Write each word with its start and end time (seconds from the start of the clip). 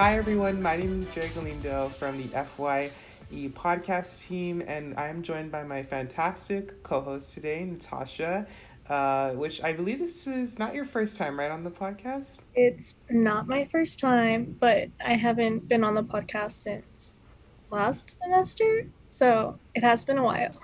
Hi, 0.00 0.16
everyone. 0.16 0.62
My 0.62 0.76
name 0.78 0.98
is 0.98 1.06
Jerry 1.14 1.28
Galindo 1.34 1.90
from 1.90 2.16
the 2.16 2.28
FYE 2.28 2.90
podcast 3.30 4.26
team, 4.26 4.62
and 4.66 4.98
I'm 4.98 5.22
joined 5.22 5.52
by 5.52 5.62
my 5.62 5.82
fantastic 5.82 6.82
co 6.82 7.02
host 7.02 7.34
today, 7.34 7.62
Natasha. 7.64 8.46
Uh, 8.88 9.32
which 9.32 9.62
I 9.62 9.74
believe 9.74 9.98
this 9.98 10.26
is 10.26 10.58
not 10.58 10.74
your 10.74 10.86
first 10.86 11.18
time, 11.18 11.38
right, 11.38 11.50
on 11.50 11.64
the 11.64 11.70
podcast? 11.70 12.40
It's 12.54 12.94
not 13.10 13.46
my 13.46 13.66
first 13.66 14.00
time, 14.00 14.56
but 14.58 14.88
I 15.04 15.16
haven't 15.16 15.68
been 15.68 15.84
on 15.84 15.92
the 15.92 16.02
podcast 16.02 16.52
since 16.52 17.36
last 17.68 18.18
semester, 18.22 18.86
so 19.06 19.58
it 19.74 19.82
has 19.84 20.02
been 20.02 20.16
a 20.16 20.24
while. 20.24 20.52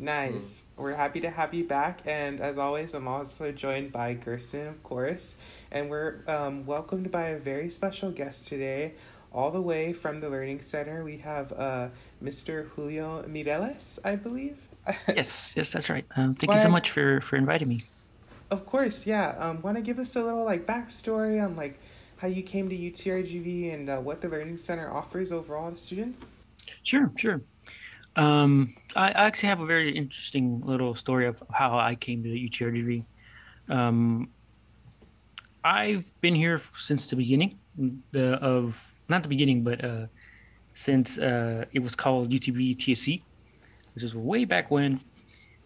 Nice. 0.00 0.62
We're 0.76 0.94
happy 0.94 1.18
to 1.20 1.30
have 1.30 1.52
you 1.52 1.64
back. 1.64 2.02
And 2.06 2.40
as 2.40 2.56
always, 2.56 2.94
I'm 2.94 3.08
also 3.08 3.50
joined 3.50 3.90
by 3.90 4.14
Gerson, 4.14 4.68
of 4.68 4.80
course. 4.84 5.38
And 5.70 5.90
we're 5.90 6.20
um, 6.26 6.64
welcomed 6.66 7.10
by 7.10 7.28
a 7.28 7.38
very 7.38 7.70
special 7.70 8.10
guest 8.10 8.48
today, 8.48 8.94
all 9.32 9.50
the 9.50 9.60
way 9.60 9.92
from 9.92 10.20
the 10.20 10.28
Learning 10.28 10.60
Center. 10.60 11.04
We 11.04 11.18
have 11.18 11.52
uh, 11.52 11.88
Mr. 12.22 12.68
Julio 12.70 13.22
Mireles, 13.28 13.98
I 14.04 14.16
believe. 14.16 14.56
yes, 15.08 15.52
yes, 15.56 15.70
that's 15.72 15.90
right. 15.90 16.06
Um, 16.16 16.34
thank 16.34 16.52
you 16.52 16.58
so 16.58 16.70
much 16.70 16.90
for, 16.90 17.20
for 17.20 17.36
inviting 17.36 17.68
me. 17.68 17.80
Of 18.50 18.64
course, 18.64 19.06
yeah. 19.06 19.36
Um, 19.38 19.60
Want 19.60 19.76
to 19.76 19.82
give 19.82 19.98
us 19.98 20.16
a 20.16 20.22
little 20.22 20.44
like 20.44 20.64
backstory 20.64 21.42
on 21.42 21.54
like 21.56 21.78
how 22.16 22.28
you 22.28 22.42
came 22.42 22.68
to 22.68 22.76
UTRGV 22.76 23.74
and 23.74 23.90
uh, 23.90 23.96
what 23.98 24.20
the 24.20 24.28
Learning 24.28 24.56
Center 24.56 24.90
offers 24.90 25.32
overall 25.32 25.70
to 25.70 25.76
students? 25.76 26.28
Sure, 26.82 27.12
sure. 27.16 27.42
Um, 28.16 28.74
I, 28.96 29.10
actually 29.10 29.50
have 29.50 29.60
a 29.60 29.66
very 29.66 29.90
interesting 29.90 30.60
little 30.62 30.94
story 30.94 31.26
of 31.26 31.42
how 31.52 31.78
I 31.78 31.94
came 31.94 32.24
to 32.24 32.28
UTRGV. 32.28 33.04
Um, 33.68 34.30
I've 35.68 36.18
been 36.22 36.34
here 36.34 36.58
since 36.74 37.08
the 37.08 37.16
beginning 37.16 37.58
the, 38.12 38.36
of 38.36 38.90
not 39.10 39.22
the 39.22 39.28
beginning, 39.28 39.64
but 39.64 39.84
uh, 39.84 40.06
since 40.72 41.18
uh, 41.18 41.66
it 41.72 41.80
was 41.80 41.94
called 41.94 42.30
UTB 42.30 42.76
TSC, 42.76 43.20
which 43.94 44.02
is 44.02 44.14
way 44.14 44.46
back 44.46 44.70
when. 44.70 44.98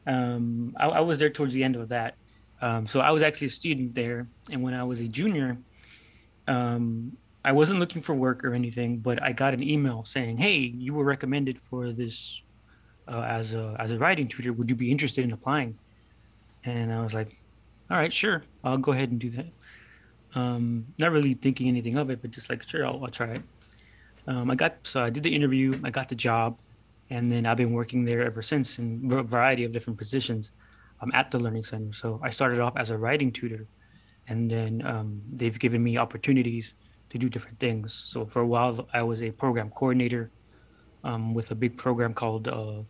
Um, 0.08 0.74
I, 0.76 0.86
I, 0.88 1.00
was 1.00 1.20
there 1.20 1.30
towards 1.30 1.54
the 1.54 1.62
end 1.62 1.76
of 1.76 1.88
that. 1.90 2.16
Um, 2.60 2.88
so 2.88 2.98
I 2.98 3.12
was 3.12 3.22
actually 3.22 3.46
a 3.46 3.50
student 3.50 3.94
there, 3.94 4.26
and 4.50 4.60
when 4.60 4.74
I 4.74 4.82
was 4.82 5.00
a 5.00 5.06
junior, 5.06 5.56
um, 6.48 7.16
I 7.44 7.52
wasn't 7.52 7.78
looking 7.78 8.02
for 8.02 8.12
work 8.12 8.44
or 8.44 8.54
anything, 8.54 8.98
but 8.98 9.22
I 9.22 9.30
got 9.30 9.54
an 9.54 9.62
email 9.62 10.02
saying, 10.02 10.38
"Hey, 10.38 10.56
you 10.56 10.94
were 10.94 11.04
recommended 11.04 11.60
for 11.60 11.92
this 11.92 12.42
uh, 13.06 13.20
as 13.20 13.54
a 13.54 13.76
as 13.78 13.92
a 13.92 13.98
writing 13.98 14.26
tutor. 14.26 14.52
Would 14.52 14.68
you 14.68 14.74
be 14.74 14.90
interested 14.90 15.22
in 15.22 15.32
applying?" 15.32 15.78
And 16.64 16.92
I 16.92 17.00
was 17.02 17.14
like, 17.14 17.36
"All 17.88 17.96
right, 17.96 18.12
sure, 18.12 18.42
I'll 18.64 18.78
go 18.78 18.90
ahead 18.90 19.12
and 19.12 19.20
do 19.20 19.30
that." 19.30 19.46
Um, 20.34 20.86
not 20.98 21.12
really 21.12 21.34
thinking 21.34 21.68
anything 21.68 21.96
of 21.96 22.10
it, 22.10 22.22
but 22.22 22.30
just 22.30 22.48
like, 22.48 22.68
"Sure, 22.68 22.86
I'll, 22.86 23.04
I'll 23.04 23.10
try 23.10 23.34
it." 23.34 23.42
Um, 24.26 24.50
I 24.50 24.54
got 24.54 24.76
so 24.82 25.02
I 25.02 25.10
did 25.10 25.22
the 25.22 25.34
interview, 25.34 25.78
I 25.84 25.90
got 25.90 26.08
the 26.08 26.14
job, 26.14 26.56
and 27.10 27.30
then 27.30 27.44
I've 27.44 27.56
been 27.56 27.72
working 27.72 28.04
there 28.04 28.24
ever 28.24 28.42
since 28.42 28.78
in 28.78 29.08
a 29.12 29.22
variety 29.22 29.64
of 29.64 29.72
different 29.72 29.98
positions 29.98 30.52
um, 31.00 31.10
at 31.14 31.30
the 31.30 31.38
Learning 31.38 31.64
Center. 31.64 31.92
So 31.92 32.20
I 32.22 32.30
started 32.30 32.60
off 32.60 32.76
as 32.76 32.90
a 32.90 32.96
writing 32.96 33.32
tutor, 33.32 33.66
and 34.28 34.48
then 34.48 34.82
um, 34.86 35.20
they've 35.32 35.58
given 35.58 35.82
me 35.82 35.98
opportunities 35.98 36.74
to 37.10 37.18
do 37.18 37.28
different 37.28 37.58
things. 37.58 37.92
So 37.92 38.24
for 38.24 38.40
a 38.40 38.46
while, 38.46 38.88
I 38.94 39.02
was 39.02 39.22
a 39.22 39.30
program 39.30 39.70
coordinator 39.70 40.30
um, 41.04 41.34
with 41.34 41.50
a 41.50 41.54
big 41.54 41.76
program 41.76 42.14
called 42.14 42.48
uh, 42.48 42.82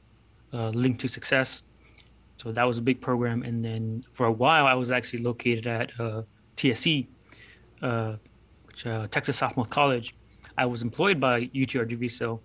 uh, 0.52 0.68
Link 0.70 0.98
to 1.00 1.08
Success. 1.08 1.64
So 2.36 2.52
that 2.52 2.64
was 2.64 2.78
a 2.78 2.82
big 2.82 3.00
program. 3.00 3.42
And 3.42 3.64
then 3.64 4.04
for 4.12 4.26
a 4.26 4.32
while, 4.32 4.66
I 4.66 4.74
was 4.74 4.90
actually 4.90 5.22
located 5.22 5.66
at 5.66 5.90
uh, 5.98 6.22
TSC, 6.56 7.06
uh, 7.82 8.16
which 8.66 8.86
uh, 8.86 9.06
Texas 9.08 9.40
Southmost 9.40 9.70
College. 9.70 10.14
I 10.56 10.66
was 10.66 10.82
employed 10.82 11.18
by 11.18 11.46
UTRGV, 11.46 12.10
so, 12.10 12.40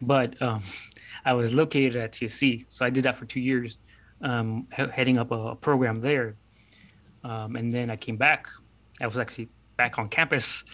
but 0.00 0.40
um, 0.42 0.62
I 1.24 1.32
was 1.32 1.52
located 1.52 1.96
at 1.96 2.12
TSC. 2.12 2.66
So 2.68 2.84
I 2.84 2.90
did 2.90 3.04
that 3.04 3.16
for 3.16 3.24
two 3.24 3.40
years, 3.40 3.78
um, 4.22 4.66
he- 4.76 4.86
heading 4.92 5.18
up 5.18 5.30
a, 5.30 5.48
a 5.48 5.56
program 5.56 6.00
there. 6.00 6.36
Um, 7.22 7.56
and 7.56 7.72
then 7.72 7.90
I 7.90 7.96
came 7.96 8.16
back. 8.16 8.48
I 9.00 9.06
was 9.06 9.18
actually 9.18 9.48
back 9.76 9.98
on 9.98 10.08
campus 10.08 10.64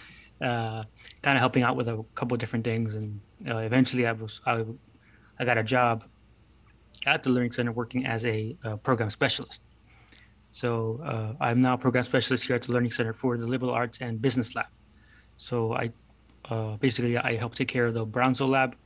uh, 0.41 0.83
kind 1.23 1.37
of 1.37 1.41
helping 1.41 1.63
out 1.63 1.77
with 1.77 1.89
a 1.89 2.05
couple 2.15 2.35
of 2.35 2.41
different 2.41 2.65
things. 2.65 2.95
And 2.95 3.21
uh, 3.51 3.59
eventually, 3.59 4.07
I 4.07 4.13
was 4.13 4.41
I, 4.47 4.65
I 5.39 5.45
got 5.45 5.59
a 5.59 5.63
job 5.63 6.05
at 7.07 7.23
the 7.23 7.31
Learning 7.31 7.53
Center 7.53 7.73
working 7.73 8.07
as 8.07 8.25
a 8.25 8.57
uh, 8.65 8.77
program 8.77 9.11
specialist. 9.11 9.63
So 10.51 11.01
uh, 11.05 11.43
I'm 11.45 11.61
now 11.61 11.75
a 11.75 11.79
program 11.79 12.05
specialist 12.05 12.47
here 12.47 12.57
at 12.57 12.63
the 12.63 12.73
Learning 12.73 12.91
Center 12.91 13.13
for 13.13 13.37
the 13.37 13.47
Liberal 13.47 13.71
Arts 13.71 14.01
and 14.01 14.21
Business 14.21 14.55
Lab. 14.55 14.67
So 15.37 15.75
I 15.75 15.91
uh, 16.51 16.77
basically 16.77 17.17
I 17.17 17.37
help 17.37 17.55
take 17.55 17.69
care 17.69 17.87
of 17.87 17.95
the 17.95 18.05
Brownsville 18.05 18.49
Lab 18.49 18.77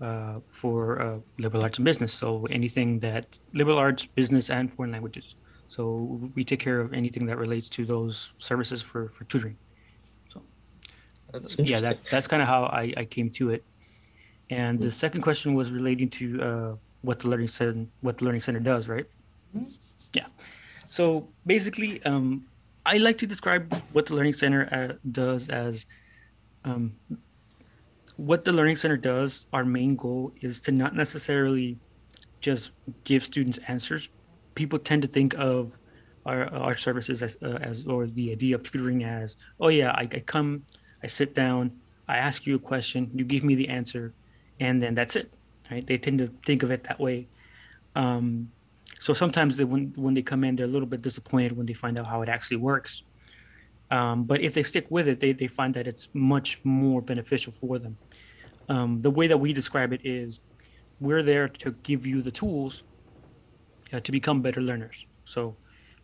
uh, 0.00 0.40
for 0.50 1.20
liberal 1.38 1.62
arts 1.62 1.78
and 1.78 1.84
business. 1.84 2.12
So 2.12 2.46
anything 2.50 3.00
that 3.00 3.26
liberal 3.52 3.78
arts, 3.78 4.06
business, 4.06 4.50
and 4.50 4.72
foreign 4.72 4.92
languages. 4.92 5.34
So 5.68 6.30
we 6.34 6.44
take 6.44 6.60
care 6.60 6.80
of 6.80 6.92
anything 6.92 7.24
that 7.26 7.38
relates 7.38 7.68
to 7.70 7.86
those 7.86 8.32
services 8.36 8.82
for, 8.82 9.08
for 9.08 9.24
tutoring. 9.24 9.56
That's 11.32 11.58
yeah, 11.58 11.80
that, 11.80 11.98
that's 12.10 12.26
kind 12.26 12.42
of 12.42 12.48
how 12.48 12.64
I, 12.64 12.92
I 12.96 13.04
came 13.04 13.30
to 13.30 13.50
it. 13.50 13.64
And 14.50 14.80
the 14.80 14.92
second 14.92 15.22
question 15.22 15.54
was 15.54 15.72
relating 15.72 16.10
to 16.10 16.42
uh, 16.42 16.74
what 17.00 17.20
the 17.20 17.28
learning 17.28 17.48
center 17.48 17.86
what 18.02 18.18
the 18.18 18.26
learning 18.26 18.42
center 18.42 18.60
does, 18.60 18.86
right? 18.86 19.06
Mm-hmm. 19.56 19.68
Yeah. 20.12 20.26
So 20.92 21.26
basically, 21.46 22.04
um, 22.04 22.44
I 22.84 22.98
like 22.98 23.16
to 23.24 23.26
describe 23.26 23.74
what 23.94 24.04
the 24.04 24.14
learning 24.14 24.34
center 24.34 24.68
uh, 24.70 24.98
does 25.10 25.48
as 25.48 25.86
um, 26.66 26.92
what 28.18 28.44
the 28.44 28.52
learning 28.52 28.76
center 28.76 28.98
does. 28.98 29.46
Our 29.54 29.64
main 29.64 29.96
goal 29.96 30.34
is 30.42 30.60
to 30.60 30.70
not 30.70 30.94
necessarily 30.94 31.78
just 32.42 32.72
give 33.04 33.24
students 33.24 33.58
answers. 33.68 34.10
People 34.54 34.78
tend 34.78 35.00
to 35.00 35.08
think 35.08 35.32
of 35.38 35.78
our, 36.26 36.52
our 36.52 36.76
services 36.76 37.22
as, 37.22 37.38
uh, 37.40 37.58
as 37.62 37.86
or 37.86 38.06
the 38.06 38.30
idea 38.30 38.56
of 38.56 38.62
tutoring 38.62 39.02
as, 39.02 39.36
oh 39.60 39.68
yeah, 39.68 39.92
I, 39.92 40.02
I 40.02 40.20
come 40.20 40.62
I 41.02 41.06
sit 41.06 41.34
down, 41.34 41.72
I 42.06 42.18
ask 42.18 42.46
you 42.46 42.56
a 42.56 42.58
question, 42.58 43.10
you 43.14 43.24
give 43.24 43.44
me 43.44 43.54
the 43.54 43.70
answer, 43.70 44.12
and 44.60 44.82
then 44.82 44.94
that's 44.94 45.16
it. 45.16 45.32
Right? 45.70 45.86
They 45.86 45.96
tend 45.96 46.18
to 46.18 46.26
think 46.44 46.62
of 46.62 46.70
it 46.70 46.84
that 46.84 47.00
way. 47.00 47.28
Um, 47.96 48.50
so 49.02 49.12
sometimes 49.12 49.56
they, 49.56 49.64
when 49.64 49.92
when 49.96 50.14
they 50.14 50.22
come 50.22 50.42
in, 50.44 50.56
they're 50.56 50.70
a 50.72 50.74
little 50.76 50.88
bit 50.94 51.02
disappointed 51.02 51.52
when 51.56 51.66
they 51.66 51.74
find 51.84 51.98
out 51.98 52.06
how 52.06 52.22
it 52.22 52.28
actually 52.28 52.60
works. 52.72 53.02
Um, 53.90 54.24
but 54.24 54.40
if 54.40 54.54
they 54.54 54.62
stick 54.62 54.86
with 54.88 55.06
it, 55.06 55.20
they, 55.20 55.32
they 55.32 55.48
find 55.48 55.74
that 55.74 55.86
it's 55.86 56.08
much 56.14 56.60
more 56.64 57.02
beneficial 57.02 57.52
for 57.52 57.78
them. 57.78 57.98
Um, 58.68 59.02
the 59.02 59.10
way 59.10 59.26
that 59.26 59.38
we 59.38 59.52
describe 59.52 59.92
it 59.92 60.00
is 60.04 60.40
we're 60.98 61.22
there 61.22 61.48
to 61.48 61.72
give 61.82 62.06
you 62.06 62.22
the 62.22 62.30
tools 62.30 62.84
uh, 63.92 64.00
to 64.00 64.10
become 64.10 64.40
better 64.40 64.62
learners. 64.62 65.04
So 65.26 65.56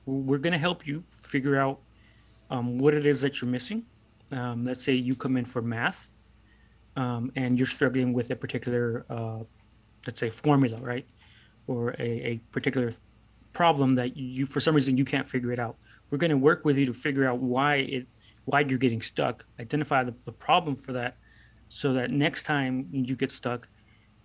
we're 0.05 0.43
going 0.47 0.53
to 0.53 0.65
help 0.69 0.87
you 0.87 1.03
figure 1.09 1.57
out 1.57 1.81
um, 2.51 2.79
what 2.79 2.93
it 2.93 3.07
is 3.07 3.23
that 3.23 3.41
you're 3.41 3.51
missing 3.51 3.87
um, 4.33 4.65
let's 4.65 4.85
say 4.85 4.93
you 4.93 5.15
come 5.15 5.37
in 5.37 5.45
for 5.45 5.63
math 5.63 6.11
um, 6.97 7.33
and 7.37 7.59
you're 7.59 7.67
struggling 7.67 8.13
with 8.13 8.31
a 8.31 8.37
particular, 8.37 9.07
uh, 9.09 9.41
let's 10.07 10.21
say, 10.21 10.31
formula, 10.31 10.79
right? 10.81 11.07
Or 11.69 11.91
a, 11.99 12.03
a 12.03 12.41
particular 12.51 12.93
problem 13.53 13.95
that 13.95 14.17
you, 14.17 14.47
for 14.47 14.59
some 14.59 14.75
reason, 14.75 14.97
you 14.97 15.05
can't 15.05 15.29
figure 15.29 15.53
it 15.53 15.61
out. 15.61 15.77
We're 16.11 16.19
going 16.19 16.31
to 16.31 16.37
work 16.37 16.65
with 16.65 16.77
you 16.77 16.87
to 16.87 16.95
figure 16.95 17.29
out 17.29 17.39
why 17.39 17.77
it, 17.77 18.07
why 18.47 18.61
you're 18.61 18.79
getting 18.79 19.03
stuck, 19.03 19.45
identify 19.61 20.03
the, 20.03 20.15
the 20.25 20.33
problem 20.33 20.75
for 20.75 20.93
that, 20.95 21.19
so 21.69 21.93
that 21.93 22.11
next 22.11 22.45
time 22.45 22.89
you 22.91 23.15
get 23.15 23.31
stuck, 23.31 23.69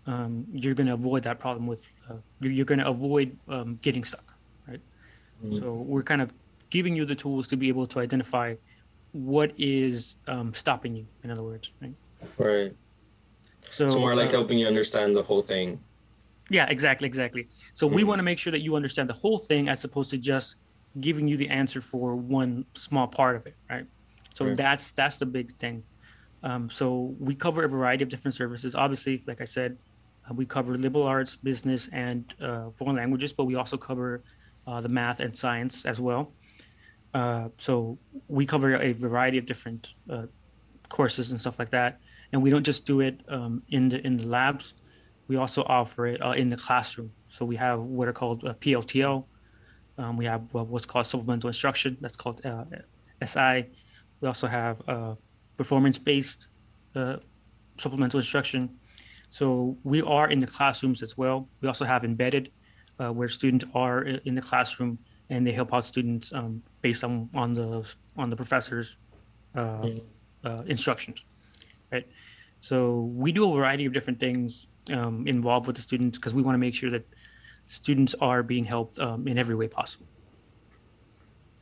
um, 0.07 0.45
you're 0.51 0.74
going 0.74 0.88
to 0.88 0.94
avoid 0.94 1.24
that 1.24 1.40
problem 1.40 1.68
with, 1.68 1.92
uh, 2.10 2.16
you're, 2.40 2.51
you're 2.54 2.66
going 2.66 2.80
to 2.80 2.88
avoid 2.88 3.38
um, 3.50 3.78
getting 3.81 4.04
stuck, 4.06 4.34
right? 4.68 4.80
Mm-hmm. 5.44 5.57
So 5.57 5.74
we're 5.74 6.04
kind 6.04 6.22
of 6.22 6.34
giving 6.74 6.96
you 6.96 7.06
the 7.06 7.16
tools 7.16 7.48
to 7.50 7.56
be 7.56 7.68
able 7.68 7.86
to 7.86 8.00
identify 8.00 8.56
what 9.13 9.51
is 9.60 10.16
um, 10.28 10.54
stopping 10.54 10.96
you 10.96 11.06
in 11.24 11.30
other 11.31 11.44
words 11.44 11.72
right 11.81 11.94
right 12.38 12.75
so, 13.72 13.88
so 13.88 14.00
more 14.00 14.16
like 14.16 14.30
uh, 14.30 14.31
helping 14.31 14.57
you 14.57 14.68
understand 14.68 15.16
the 15.16 15.22
whole 15.22 15.42
thing 15.42 15.80
yeah 16.50 16.66
exactly 16.69 17.07
exactly 17.07 17.48
so 17.74 17.86
mm-hmm. 17.86 17.95
we 17.95 18.04
want 18.04 18.19
to 18.19 18.24
make 18.24 18.38
sure 18.38 18.51
that 18.51 18.62
you 18.62 18.75
understand 18.75 19.10
the 19.10 19.13
whole 19.13 19.38
thing 19.38 19.69
as 19.69 19.84
opposed 19.84 20.10
to 20.10 20.18
just 20.18 20.56
giving 21.00 21.28
you 21.28 21.38
the 21.38 21.50
answer 21.50 21.81
for 21.81 22.16
one 22.16 22.66
small 22.75 23.07
part 23.07 23.36
of 23.36 23.45
it 23.48 23.56
right 23.69 23.86
so 24.31 24.45
right. 24.45 24.57
that's 24.57 24.92
that's 24.92 25.18
the 25.18 25.25
big 25.25 25.56
thing 25.57 25.84
um, 26.44 26.69
so 26.69 27.16
we 27.19 27.34
cover 27.34 27.63
a 27.63 27.69
variety 27.69 28.04
of 28.04 28.10
different 28.10 28.36
services 28.36 28.75
obviously 28.75 29.24
like 29.28 29.42
i 29.42 29.45
said 29.45 29.78
uh, 30.30 30.34
we 30.34 30.45
cover 30.45 30.78
liberal 30.78 31.04
arts 31.04 31.36
business 31.36 31.90
and 31.92 32.36
uh, 32.42 32.69
foreign 32.75 32.96
languages 32.96 33.34
but 33.34 33.46
we 33.46 33.56
also 33.56 33.78
cover 33.78 34.22
uh, 34.68 34.80
the 34.81 34.89
math 34.89 35.19
and 35.19 35.36
science 35.36 35.86
as 35.86 36.00
well 36.00 36.31
uh, 37.13 37.50
so 37.57 37.98
we 38.28 38.46
cover 38.46 38.75
a 38.75 38.92
variety 38.94 39.38
of 39.38 39.46
different 39.46 39.94
uh, 40.10 40.24
courses 40.89 41.31
and 41.31 41.39
stuff 41.39 41.60
like 41.60 41.69
that, 41.69 42.00
and 42.31 42.42
we 42.42 42.50
don't 42.50 42.63
just 42.63 42.86
do 42.86 43.01
it 43.01 43.19
um, 43.28 43.62
in 43.69 43.89
the 43.89 44.06
in 44.06 44.18
the 44.18 44.28
labs. 44.28 44.74
We 45.28 45.38
also 45.38 45.64
offer 45.64 46.08
it 46.08 46.22
uh, 46.22 46.31
in 46.31 46.50
the 46.50 46.58
classroom. 46.58 47.12
So 47.30 47.46
we 47.46 47.56
have 47.56 47.80
what 47.80 48.08
are 48.08 48.14
called 48.14 48.44
uh, 48.46 48.54
PLTL. 48.56 49.25
Um, 49.98 50.18
we 50.18 50.25
have 50.25 50.42
what's 50.52 50.86
called 50.86 51.06
supplemental 51.06 51.48
instruction. 51.48 51.98
That's 52.02 52.18
called 52.18 52.46
uh, 52.46 52.66
SI. 53.24 53.68
We 54.22 54.28
also 54.28 54.48
have 54.48 54.81
performance-based 55.58 56.48
uh, 56.96 57.18
supplemental 57.78 58.20
instruction. 58.20 58.70
So 59.30 59.78
we 59.84 60.02
are 60.02 60.30
in 60.30 60.40
the 60.40 60.48
classrooms 60.48 61.02
as 61.02 61.18
well. 61.18 61.48
We 61.62 61.68
also 61.68 61.86
have 61.86 62.04
embedded, 62.04 62.52
uh, 63.00 63.12
where 63.12 63.28
students 63.28 63.66
are 63.74 64.04
in 64.04 64.36
the 64.36 64.42
classroom 64.42 65.00
and 65.30 65.46
they 65.48 65.52
help 65.52 65.74
out 65.74 65.86
students 65.86 66.34
um, 66.34 66.62
based 66.81 67.04
on 67.04 67.30
on 67.34 67.54
the 67.54 67.68
on 68.18 68.30
the 68.30 68.36
professor's 68.36 68.98
uh, 69.56 69.81
mm. 69.81 70.06
uh, 70.44 70.64
instructions, 70.68 71.24
right? 71.92 72.08
So 72.62 73.12
we 73.16 73.31
do 73.31 73.52
a 73.52 73.56
variety 73.56 73.86
of 73.86 73.94
different 73.94 74.20
things 74.20 74.68
um, 74.92 75.28
involved 75.28 75.68
with 75.68 75.76
the 75.76 75.82
students 75.82 76.18
because 76.18 76.34
we 76.34 76.42
want 76.42 76.56
to 76.56 76.60
make 76.60 76.76
sure 76.76 76.90
that 76.90 77.06
students 77.68 78.16
are 78.20 78.44
being 78.44 78.66
helped 78.66 79.00
um, 79.00 79.28
in 79.28 79.38
every 79.38 79.56
way 79.56 79.68
possible. 79.68 80.06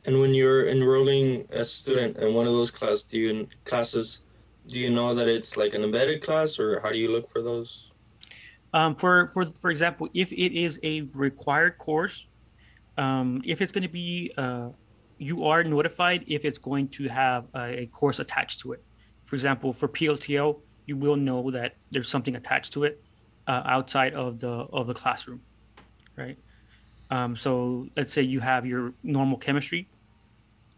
And 0.04 0.20
when 0.20 0.34
you're 0.34 0.68
enrolling 0.68 1.46
a 1.52 1.62
student 1.64 2.16
in 2.16 2.34
one 2.34 2.46
of 2.46 2.52
those 2.52 2.70
class, 2.70 3.02
do 3.02 3.18
you 3.18 3.48
classes, 3.64 4.20
do 4.66 4.78
you 4.78 4.90
know 4.90 5.14
that 5.14 5.28
it's 5.28 5.56
like 5.56 5.74
an 5.74 5.84
embedded 5.84 6.22
class, 6.22 6.58
or 6.58 6.80
how 6.80 6.90
do 6.90 6.98
you 6.98 7.10
look 7.10 7.30
for 7.30 7.40
those? 7.40 7.92
Um, 8.74 8.96
for 8.96 9.28
for 9.28 9.46
for 9.46 9.70
example, 9.70 10.08
if 10.12 10.32
it 10.32 10.58
is 10.58 10.80
a 10.82 11.02
required 11.12 11.78
course, 11.78 12.26
um, 12.98 13.42
if 13.44 13.60
it's 13.60 13.70
going 13.70 13.82
to 13.82 13.88
be, 13.88 14.32
uh, 14.36 14.70
you 15.18 15.44
are 15.44 15.62
notified 15.62 16.24
if 16.26 16.44
it's 16.44 16.58
going 16.58 16.88
to 16.88 17.08
have 17.08 17.46
a, 17.54 17.82
a, 17.82 17.86
course 17.86 18.18
attached 18.18 18.60
to 18.60 18.72
it. 18.72 18.82
For 19.24 19.36
example, 19.36 19.72
for 19.72 19.88
PLTL, 19.88 20.58
you 20.86 20.96
will 20.96 21.16
know 21.16 21.50
that 21.52 21.76
there's 21.90 22.08
something 22.08 22.34
attached 22.34 22.72
to 22.72 22.84
it 22.84 23.00
uh, 23.52 23.62
outside 23.76 24.14
of 24.14 24.38
the 24.38 24.54
of 24.78 24.86
the 24.86 24.94
classroom, 24.94 25.40
right? 26.16 26.38
Um, 27.10 27.36
so 27.36 27.86
let's 27.96 28.12
say 28.12 28.22
you 28.22 28.40
have 28.40 28.64
your 28.64 28.94
normal 29.02 29.36
chemistry 29.36 29.82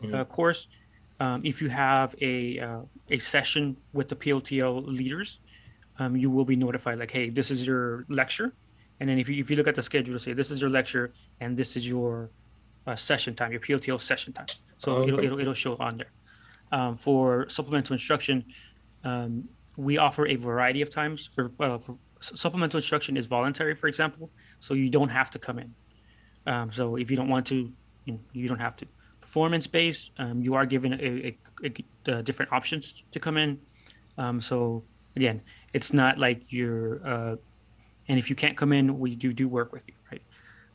mm-hmm. 0.02 0.14
uh, 0.14 0.24
course. 0.24 0.66
Um, 1.20 1.42
if 1.44 1.62
you 1.62 1.68
have 1.68 2.16
a 2.20 2.58
uh, 2.58 2.80
a 3.10 3.18
session 3.18 3.76
with 3.92 4.08
the 4.08 4.16
PLTL 4.16 4.74
leaders, 4.86 5.38
um, 6.00 6.16
you 6.16 6.30
will 6.30 6.44
be 6.44 6.56
notified 6.56 6.98
like, 6.98 7.12
hey, 7.12 7.30
this 7.30 7.50
is 7.52 7.64
your 7.64 8.04
lecture. 8.08 8.52
And 8.98 9.08
then 9.08 9.18
if 9.18 9.28
you, 9.28 9.36
if 9.42 9.50
you 9.50 9.56
look 9.56 9.68
at 9.68 9.76
the 9.76 9.82
schedule, 9.82 10.18
say 10.18 10.32
this 10.32 10.50
is 10.50 10.60
your 10.60 10.70
lecture 10.70 11.12
and 11.40 11.56
this 11.56 11.76
is 11.76 11.86
your 11.86 12.30
uh, 12.86 12.96
session 12.96 13.34
time, 13.34 13.52
your 13.52 13.60
PLTL 13.60 14.00
session 14.00 14.32
time. 14.32 14.46
So 14.78 14.96
oh, 14.96 14.96
okay. 14.98 15.08
it'll, 15.08 15.24
it'll, 15.24 15.40
it'll 15.40 15.54
show 15.54 15.76
on 15.76 15.98
there. 15.98 16.12
Um, 16.72 16.96
for 16.96 17.48
supplemental 17.48 17.94
instruction, 17.94 18.44
um, 19.04 19.48
we 19.76 19.98
offer 19.98 20.26
a 20.26 20.36
variety 20.36 20.82
of 20.82 20.90
times. 20.90 21.26
For, 21.26 21.52
uh, 21.60 21.78
for, 21.78 21.98
supplemental 22.24 22.78
instruction 22.78 23.16
is 23.16 23.26
voluntary, 23.26 23.74
for 23.74 23.88
example, 23.88 24.30
so 24.60 24.74
you 24.74 24.88
don't 24.88 25.10
have 25.10 25.30
to 25.30 25.38
come 25.38 25.58
in. 25.58 25.74
Um, 26.46 26.70
so 26.72 26.96
if 26.96 27.10
you 27.10 27.16
don't 27.16 27.28
want 27.28 27.46
to, 27.46 27.70
you, 28.04 28.48
don't 28.48 28.58
have 28.60 28.76
to. 28.76 28.86
Performance 29.20 29.66
based, 29.66 30.10
um, 30.18 30.42
you 30.42 30.54
are 30.54 30.66
given 30.66 30.92
a, 30.94 31.36
a, 31.64 31.74
a, 32.12 32.22
different 32.22 32.52
options 32.52 33.02
to 33.12 33.20
come 33.20 33.36
in. 33.36 33.58
Um, 34.18 34.40
so 34.40 34.82
again, 35.16 35.42
it's 35.72 35.92
not 35.92 36.18
like 36.18 36.42
you're, 36.48 37.06
uh, 37.06 37.36
and 38.08 38.18
if 38.18 38.28
you 38.28 38.36
can't 38.36 38.56
come 38.56 38.72
in, 38.72 38.98
we 38.98 39.16
do 39.16 39.32
do 39.32 39.48
work 39.48 39.72
with 39.72 39.88
you, 39.88 39.94
right? 40.10 40.22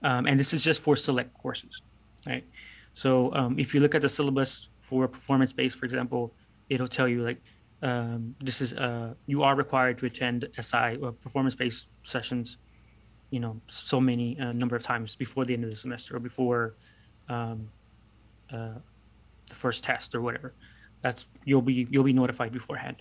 Um, 0.02 0.26
and 0.26 0.40
this 0.40 0.54
is 0.54 0.64
just 0.64 0.82
for 0.82 0.96
select 0.96 1.34
courses, 1.34 1.82
right? 2.28 2.44
So 2.94 3.32
um, 3.34 3.60
if 3.60 3.74
you 3.74 3.80
look 3.80 3.96
at 3.96 4.02
the 4.02 4.10
syllabus 4.10 4.70
for 4.82 5.08
performance 5.08 5.54
based, 5.54 5.78
for 5.78 5.86
example, 5.86 6.34
it'll 6.70 6.88
tell 6.88 7.08
you 7.08 7.24
like 7.24 7.42
um, 7.82 8.36
this 8.40 8.62
is 8.62 8.74
uh, 8.74 9.14
you 9.26 9.44
are 9.44 9.56
required 9.56 9.98
to 10.00 10.06
attend 10.06 10.48
SI 10.60 10.98
or 11.02 11.12
performance 11.12 11.56
based 11.56 11.88
sessions, 12.04 12.58
you 13.30 13.40
know, 13.40 13.60
so 13.68 14.02
many 14.02 14.38
uh, 14.40 14.52
number 14.52 14.76
of 14.76 14.84
times 14.84 15.16
before 15.16 15.46
the 15.46 15.54
end 15.54 15.64
of 15.64 15.70
the 15.70 15.76
semester 15.76 16.18
or 16.18 16.20
before 16.20 16.76
um, 17.30 17.70
uh, 18.52 18.74
the 19.48 19.56
first 19.56 19.84
test 19.84 20.14
or 20.14 20.22
whatever. 20.22 20.54
That's 21.02 21.28
you'll 21.46 21.62
be 21.62 21.88
you'll 21.90 22.04
be 22.04 22.14
notified 22.14 22.52
beforehand. 22.52 22.98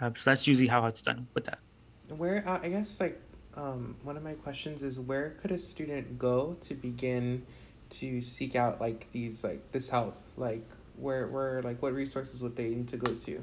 Uh, 0.00 0.10
so 0.16 0.30
that's 0.30 0.46
usually 0.46 0.68
how 0.68 0.84
it's 0.86 1.00
done 1.00 1.26
with 1.32 1.46
that. 1.46 1.60
Where 2.08 2.46
uh, 2.46 2.60
I 2.62 2.68
guess 2.68 3.00
like 3.00 3.18
um, 3.54 3.96
one 4.02 4.18
of 4.18 4.22
my 4.22 4.34
questions 4.34 4.82
is 4.82 5.00
where 5.00 5.30
could 5.40 5.52
a 5.52 5.58
student 5.58 6.18
go 6.18 6.56
to 6.60 6.74
begin 6.74 7.42
to 7.90 8.20
seek 8.20 8.56
out 8.56 8.80
like 8.80 9.10
these 9.12 9.44
like 9.44 9.70
this 9.72 9.88
help 9.88 10.16
like 10.36 10.66
where 10.96 11.28
where 11.28 11.62
like 11.62 11.80
what 11.82 11.92
resources 11.92 12.42
would 12.42 12.56
they 12.56 12.70
need 12.70 12.88
to 12.88 12.96
go 12.96 13.14
to 13.14 13.42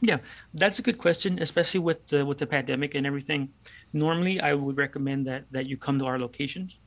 yeah 0.00 0.18
that's 0.54 0.78
a 0.78 0.82
good 0.82 0.98
question 0.98 1.38
especially 1.40 1.80
with 1.80 2.06
the 2.08 2.24
with 2.24 2.38
the 2.38 2.46
pandemic 2.46 2.94
and 2.94 3.06
everything. 3.06 3.48
Normally 3.92 4.40
i 4.40 4.54
would 4.54 4.76
recommend 4.76 5.26
that 5.26 5.44
that 5.50 5.66
you 5.66 5.76
come 5.76 5.98
to 5.98 6.06
our 6.06 6.18
locations. 6.18 6.80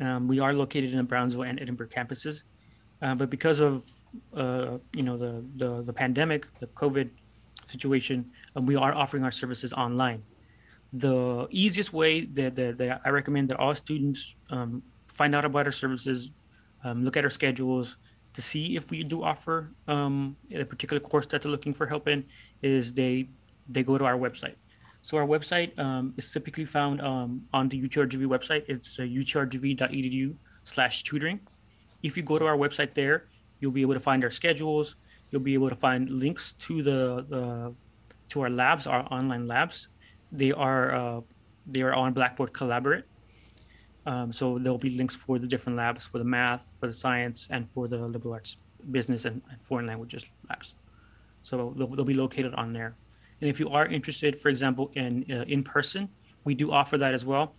Um, 0.00 0.26
we 0.26 0.40
are 0.40 0.52
located 0.52 0.90
in 0.90 0.96
the 0.96 1.04
brownsville 1.04 1.44
and 1.44 1.60
edinburg 1.60 1.90
campuses. 1.90 2.42
Uh, 3.00 3.14
but 3.16 3.30
because 3.30 3.58
of 3.60 3.90
uh, 4.36 4.78
you 4.94 5.02
know 5.02 5.16
the, 5.16 5.44
the 5.56 5.82
the 5.82 5.92
pandemic 5.92 6.46
the 6.60 6.68
covid 6.68 7.10
situation, 7.72 8.30
um, 8.54 8.66
we 8.66 8.76
are 8.76 8.94
offering 8.94 9.24
our 9.24 9.30
services 9.30 9.72
online. 9.72 10.22
The 10.92 11.48
easiest 11.50 11.92
way 11.92 12.26
that, 12.26 12.54
that, 12.56 12.78
that 12.78 13.00
I 13.04 13.08
recommend 13.08 13.48
that 13.48 13.58
all 13.58 13.74
students 13.74 14.36
um, 14.50 14.82
find 15.08 15.34
out 15.34 15.44
about 15.44 15.64
our 15.66 15.72
services, 15.72 16.30
um, 16.84 17.02
look 17.04 17.16
at 17.16 17.24
our 17.24 17.30
schedules 17.30 17.96
to 18.34 18.42
see 18.42 18.76
if 18.76 18.90
we 18.90 19.04
do 19.04 19.22
offer 19.22 19.70
um, 19.88 20.36
a 20.52 20.64
particular 20.64 21.00
course 21.00 21.26
that 21.26 21.42
they're 21.42 21.50
looking 21.50 21.74
for 21.74 21.86
help 21.86 22.08
in, 22.08 22.24
is 22.62 22.92
they 22.92 23.28
they 23.68 23.82
go 23.82 23.98
to 23.98 24.04
our 24.04 24.16
website. 24.16 24.54
So 25.02 25.16
our 25.16 25.26
website 25.26 25.76
um, 25.78 26.14
is 26.16 26.30
typically 26.30 26.64
found 26.64 27.00
um, 27.00 27.42
on 27.52 27.68
the 27.68 27.80
UTRGV 27.80 28.26
website. 28.26 28.64
It's 28.68 28.98
uh, 28.98 29.02
utrgv.edu 29.02 30.34
slash 30.64 31.02
tutoring. 31.02 31.40
If 32.02 32.16
you 32.16 32.22
go 32.22 32.38
to 32.38 32.46
our 32.46 32.56
website 32.56 32.94
there, 32.94 33.26
you'll 33.60 33.72
be 33.72 33.82
able 33.82 33.94
to 33.94 34.00
find 34.00 34.22
our 34.24 34.30
schedules, 34.30 34.96
you'll 35.30 35.42
be 35.42 35.54
able 35.54 35.68
to 35.68 35.76
find 35.76 36.08
links 36.10 36.52
to 36.54 36.82
the, 36.82 37.26
the 37.28 37.74
to 38.30 38.40
our 38.40 38.50
labs, 38.50 38.86
our 38.86 39.02
online 39.12 39.46
labs. 39.46 39.88
They 40.30 40.52
are 40.52 40.94
uh, 40.94 41.20
they 41.66 41.82
are 41.82 41.94
on 41.94 42.12
Blackboard 42.12 42.52
Collaborate. 42.52 43.04
Um, 44.06 44.32
so 44.32 44.58
there'll 44.58 44.78
be 44.78 44.90
links 44.90 45.14
for 45.14 45.38
the 45.38 45.46
different 45.46 45.76
labs 45.76 46.06
for 46.06 46.18
the 46.18 46.24
math, 46.24 46.72
for 46.80 46.86
the 46.86 46.92
science, 46.92 47.46
and 47.50 47.70
for 47.70 47.86
the 47.86 47.98
liberal 47.98 48.34
arts, 48.34 48.56
business, 48.90 49.24
and, 49.24 49.42
and 49.50 49.60
foreign 49.62 49.86
languages 49.86 50.24
labs. 50.48 50.74
So 51.42 51.74
they'll, 51.76 51.88
they'll, 51.88 52.04
be 52.04 52.14
located 52.14 52.54
on 52.54 52.72
there. 52.72 52.96
And 53.40 53.48
if 53.48 53.60
you 53.60 53.68
are 53.68 53.86
interested, 53.86 54.38
for 54.38 54.48
example, 54.48 54.90
in 54.94 55.24
uh, 55.30 55.44
in 55.46 55.62
person, 55.62 56.08
we 56.44 56.54
do 56.54 56.72
offer 56.72 56.98
that 56.98 57.14
as 57.14 57.24
well. 57.24 57.54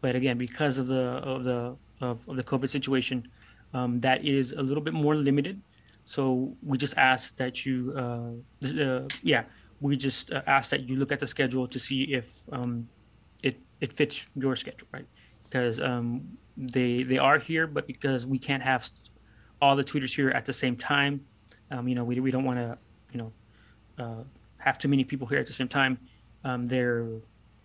But 0.00 0.14
again, 0.16 0.38
because 0.38 0.78
of 0.78 0.86
the 0.88 1.04
of 1.32 1.44
the 1.44 1.76
of, 2.00 2.28
of 2.28 2.36
the 2.36 2.44
COVID 2.44 2.68
situation, 2.68 3.28
um, 3.72 4.00
that 4.00 4.24
is 4.24 4.52
a 4.52 4.62
little 4.62 4.82
bit 4.82 4.94
more 4.94 5.14
limited. 5.14 5.60
So 6.04 6.56
we 6.62 6.76
just 6.76 6.96
ask 6.96 7.34
that 7.36 7.64
you, 7.64 7.94
uh, 7.96 8.68
uh, 8.82 9.08
yeah, 9.22 9.44
we 9.80 9.96
just 9.96 10.30
uh, 10.30 10.42
ask 10.46 10.70
that 10.70 10.88
you 10.88 10.96
look 10.96 11.12
at 11.12 11.20
the 11.20 11.26
schedule 11.26 11.66
to 11.68 11.78
see 11.78 12.02
if 12.14 12.42
um, 12.52 12.88
it 13.42 13.58
it 13.80 13.92
fits 13.92 14.26
your 14.36 14.56
schedule, 14.56 14.88
right? 14.92 15.06
Because 15.44 15.80
um, 15.80 16.36
they 16.56 17.02
they 17.02 17.18
are 17.18 17.38
here, 17.38 17.66
but 17.66 17.86
because 17.86 18.26
we 18.26 18.38
can't 18.38 18.62
have 18.62 18.88
all 19.60 19.76
the 19.76 19.84
tutors 19.84 20.14
here 20.14 20.30
at 20.30 20.44
the 20.44 20.52
same 20.52 20.76
time, 20.76 21.24
um, 21.70 21.88
you 21.88 21.94
know, 21.94 22.04
we 22.04 22.18
we 22.20 22.30
don't 22.30 22.44
want 22.44 22.58
to, 22.58 22.78
you 23.12 23.20
know, 23.20 23.32
uh, 23.98 24.22
have 24.58 24.78
too 24.78 24.88
many 24.88 25.04
people 25.04 25.26
here 25.26 25.38
at 25.38 25.46
the 25.46 25.52
same 25.52 25.68
time. 25.68 25.98
Um, 26.44 26.64
they're 26.64 27.06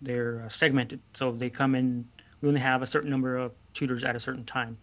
they're 0.00 0.46
segmented, 0.48 1.00
so 1.14 1.32
they 1.32 1.50
come 1.50 1.74
in. 1.74 2.06
We 2.40 2.48
only 2.48 2.60
have 2.60 2.82
a 2.82 2.86
certain 2.86 3.10
number 3.10 3.36
of 3.36 3.52
tutors 3.74 4.02
at 4.02 4.16
a 4.16 4.20
certain 4.20 4.44
time, 4.44 4.78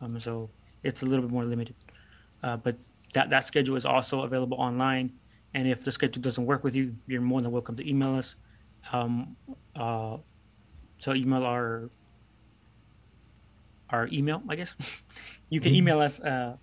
um, 0.00 0.18
so 0.20 0.50
it's 0.82 1.02
a 1.02 1.06
little 1.06 1.24
bit 1.24 1.32
more 1.32 1.44
limited. 1.44 1.74
Uh, 2.42 2.56
but 2.56 2.76
that, 3.14 3.30
that 3.30 3.44
schedule 3.44 3.76
is 3.76 3.86
also 3.86 4.22
available 4.22 4.60
online. 4.60 5.12
And 5.54 5.68
if 5.68 5.84
the 5.84 5.92
schedule 5.92 6.22
doesn't 6.22 6.44
work 6.44 6.64
with 6.64 6.74
you, 6.74 6.94
you're 7.06 7.20
more 7.20 7.40
than 7.40 7.50
welcome 7.50 7.76
to 7.76 7.88
email 7.88 8.14
us. 8.16 8.34
Um, 8.92 9.36
uh, 9.76 10.16
so 10.98 11.14
email 11.14 11.44
our 11.44 11.90
our 13.92 14.08
email, 14.12 14.42
I 14.48 14.56
guess. 14.56 14.74
you 15.50 15.60
can 15.60 15.70
mm-hmm. 15.70 15.76
email 15.76 16.00
us, 16.00 16.20
uh, 16.20 16.56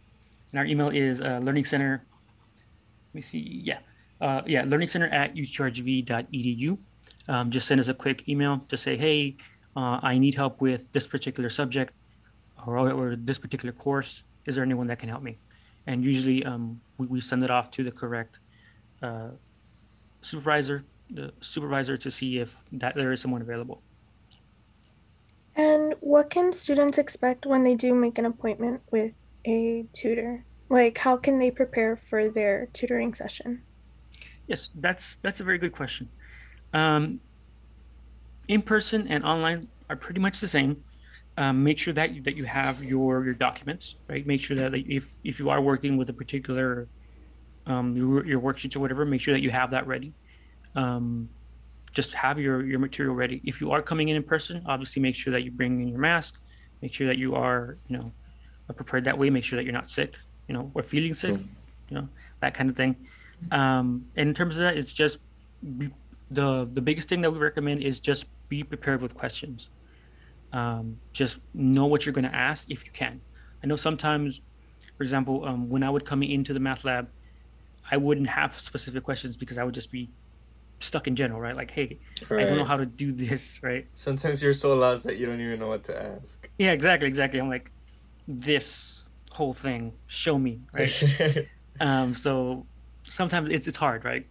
and 0.52 0.60
our 0.60 0.66
email 0.66 0.90
is 0.90 1.22
uh, 1.22 1.40
Learning 1.42 1.66
Center. 1.66 2.04
Let 3.10 3.16
me 3.16 3.22
see. 3.22 3.62
Yeah, 3.64 3.80
uh, 4.20 4.42
yeah, 4.46 4.64
Learning 4.66 4.88
Center 4.88 5.08
at 5.08 5.36
utrgv.edu. 5.36 6.78
Um, 7.28 7.52
just 7.52 7.68
send 7.68 7.80
us 7.80 7.88
a 7.88 7.94
quick 7.94 8.28
email. 8.28 8.66
Just 8.68 8.84
say, 8.84 8.98
hey, 8.98 9.38
uh, 9.76 10.00
I 10.02 10.18
need 10.18 10.36
help 10.36 10.60
with 10.62 10.92
this 10.92 11.06
particular 11.06 11.50
subject 11.50 11.94
or, 12.66 12.78
or 12.78 13.16
this 13.16 13.38
particular 13.38 13.72
course. 13.72 14.24
Is 14.46 14.56
there 14.56 14.64
anyone 14.64 14.88
that 14.88 15.00
can 15.00 15.10
help 15.10 15.22
me? 15.22 15.38
and 15.90 16.06
usually 16.06 16.46
um, 16.46 16.80
we, 17.00 17.08
we 17.08 17.20
send 17.20 17.44
it 17.44 17.50
off 17.50 17.72
to 17.72 17.84
the 17.84 17.92
correct 17.92 18.38
uh, 19.02 19.30
supervisor, 20.22 20.84
the 21.10 21.34
supervisor 21.42 21.98
to 21.98 22.12
see 22.12 22.38
if 22.38 22.64
that 22.72 22.94
there 22.96 23.12
is 23.12 23.20
someone 23.20 23.42
available. 23.42 23.82
And 25.60 25.96
what 26.00 26.30
can 26.30 26.54
students 26.54 26.98
expect 26.98 27.46
when 27.46 27.64
they 27.64 27.76
do 27.76 27.94
make 27.94 28.18
an 28.18 28.26
appointment 28.26 28.82
with 28.92 29.12
a 29.46 29.86
tutor? 29.92 30.46
Like, 30.70 30.98
how 31.00 31.18
can 31.18 31.38
they 31.38 31.52
prepare 31.52 31.98
for 31.98 32.30
their 32.30 32.68
tutoring 32.72 33.14
session? 33.14 33.64
Yes, 34.48 34.70
that's 34.74 35.18
that's 35.22 35.42
a 35.42 35.44
very 35.44 35.58
good 35.58 35.74
question. 35.74 36.08
Um, 36.74 37.20
in 38.48 38.62
person 38.62 39.08
and 39.10 39.26
online 39.26 39.68
are 39.90 39.98
pretty 39.98 40.22
much 40.22 40.40
the 40.40 40.48
same 40.48 40.84
um, 41.38 41.64
make 41.64 41.78
sure 41.78 41.94
that 41.94 42.14
you, 42.14 42.22
that 42.22 42.38
you 42.38 42.46
have 42.46 42.84
your 42.84 43.26
your 43.26 43.34
documents 43.34 43.96
right 44.08 44.26
make 44.26 44.42
sure 44.42 44.56
that 44.58 44.74
if 44.76 45.16
if 45.24 45.40
you 45.40 45.50
are 45.50 45.62
working 45.62 45.98
with 45.98 46.10
a 46.10 46.14
particular 46.14 46.88
um, 47.70 47.96
your, 47.96 48.26
your 48.26 48.42
worksheets 48.42 48.76
or 48.76 48.80
whatever, 48.80 49.06
make 49.06 49.22
sure 49.22 49.34
that 49.34 49.42
you 49.42 49.52
have 49.52 49.72
that 49.72 49.88
ready. 49.88 50.14
Um, 50.76 51.30
just 51.94 52.14
have 52.14 52.40
your, 52.40 52.66
your 52.66 52.80
material 52.80 53.16
ready. 53.16 53.42
If 53.44 53.62
you 53.62 53.72
are 53.72 53.82
coming 53.82 54.10
in 54.10 54.16
in 54.16 54.24
person, 54.24 54.64
obviously 54.66 55.02
make 55.02 55.16
sure 55.16 55.32
that 55.32 55.44
you 55.44 55.52
bring 55.52 55.82
in 55.82 55.88
your 55.90 56.00
mask, 56.00 56.40
make 56.82 56.94
sure 56.94 57.08
that 57.08 57.18
you 57.18 57.36
are, 57.36 57.78
you 57.88 57.98
know, 57.98 58.12
prepared 58.74 59.06
that 59.06 59.18
way, 59.18 59.30
make 59.30 59.44
sure 59.44 59.58
that 59.58 59.64
you're 59.64 59.74
not 59.74 59.90
sick, 59.90 60.18
you 60.48 60.54
know, 60.54 60.72
or 60.74 60.84
feeling 60.84 61.14
sick, 61.14 61.36
mm. 61.36 61.48
you 61.90 61.98
know, 61.98 62.08
that 62.40 62.54
kind 62.54 62.70
of 62.70 62.76
thing. 62.76 62.96
Um, 63.52 64.06
in 64.16 64.34
terms 64.34 64.58
of 64.58 64.62
that, 64.62 64.78
it's 64.78 64.92
just 64.92 65.20
be, 65.78 65.90
the 66.32 66.70
the 66.74 66.82
biggest 66.82 67.10
thing 67.10 67.22
that 67.22 67.32
we 67.32 67.40
recommend 67.40 67.82
is 67.82 68.00
just 68.00 68.26
be 68.50 68.64
prepared 68.64 69.02
with 69.02 69.16
questions. 69.16 69.70
Um, 70.54 71.00
just 71.14 71.40
know 71.54 71.86
what 71.86 72.06
you're 72.06 72.14
going 72.14 72.26
to 72.26 72.36
ask 72.36 72.70
if 72.70 72.86
you 72.86 72.92
can. 72.92 73.22
I 73.64 73.68
know 73.68 73.76
sometimes, 73.76 74.42
for 74.98 75.04
example, 75.04 75.46
um, 75.46 75.70
when 75.70 75.84
I 75.84 75.90
would 75.90 76.06
come 76.06 76.24
into 76.24 76.54
the 76.54 76.60
math 76.60 76.86
lab, 76.86 77.08
I 77.92 77.98
wouldn't 77.98 78.28
have 78.28 78.60
specific 78.60 79.04
questions 79.04 79.38
because 79.38 79.58
I 79.58 79.64
would 79.64 79.76
just 79.76 79.92
be 79.92 80.10
stuck 80.80 81.08
in 81.08 81.16
general, 81.16 81.40
right? 81.40 81.56
Like, 81.56 81.72
hey, 81.72 82.00
right. 82.30 82.46
I 82.46 82.48
don't 82.48 82.58
know 82.58 82.66
how 82.66 82.78
to 82.78 82.86
do 82.86 83.12
this, 83.12 83.60
right? 83.64 83.88
Sometimes 83.94 84.42
you're 84.42 84.54
so 84.54 84.76
lost 84.76 85.04
that 85.06 85.18
you 85.18 85.26
don't 85.26 85.40
even 85.40 85.60
know 85.60 85.68
what 85.68 85.84
to 85.86 86.02
ask. 86.02 86.48
Yeah, 86.58 86.72
exactly, 86.72 87.08
exactly. 87.08 87.40
I'm 87.40 87.50
like, 87.50 87.72
this 88.28 89.10
whole 89.32 89.54
thing, 89.54 89.94
show 90.08 90.38
me, 90.38 90.62
right? 90.74 91.48
um, 91.80 92.14
so 92.14 92.66
sometimes 93.04 93.50
it's 93.50 93.68
it's 93.68 93.78
hard, 93.78 94.06
right? 94.06 94.26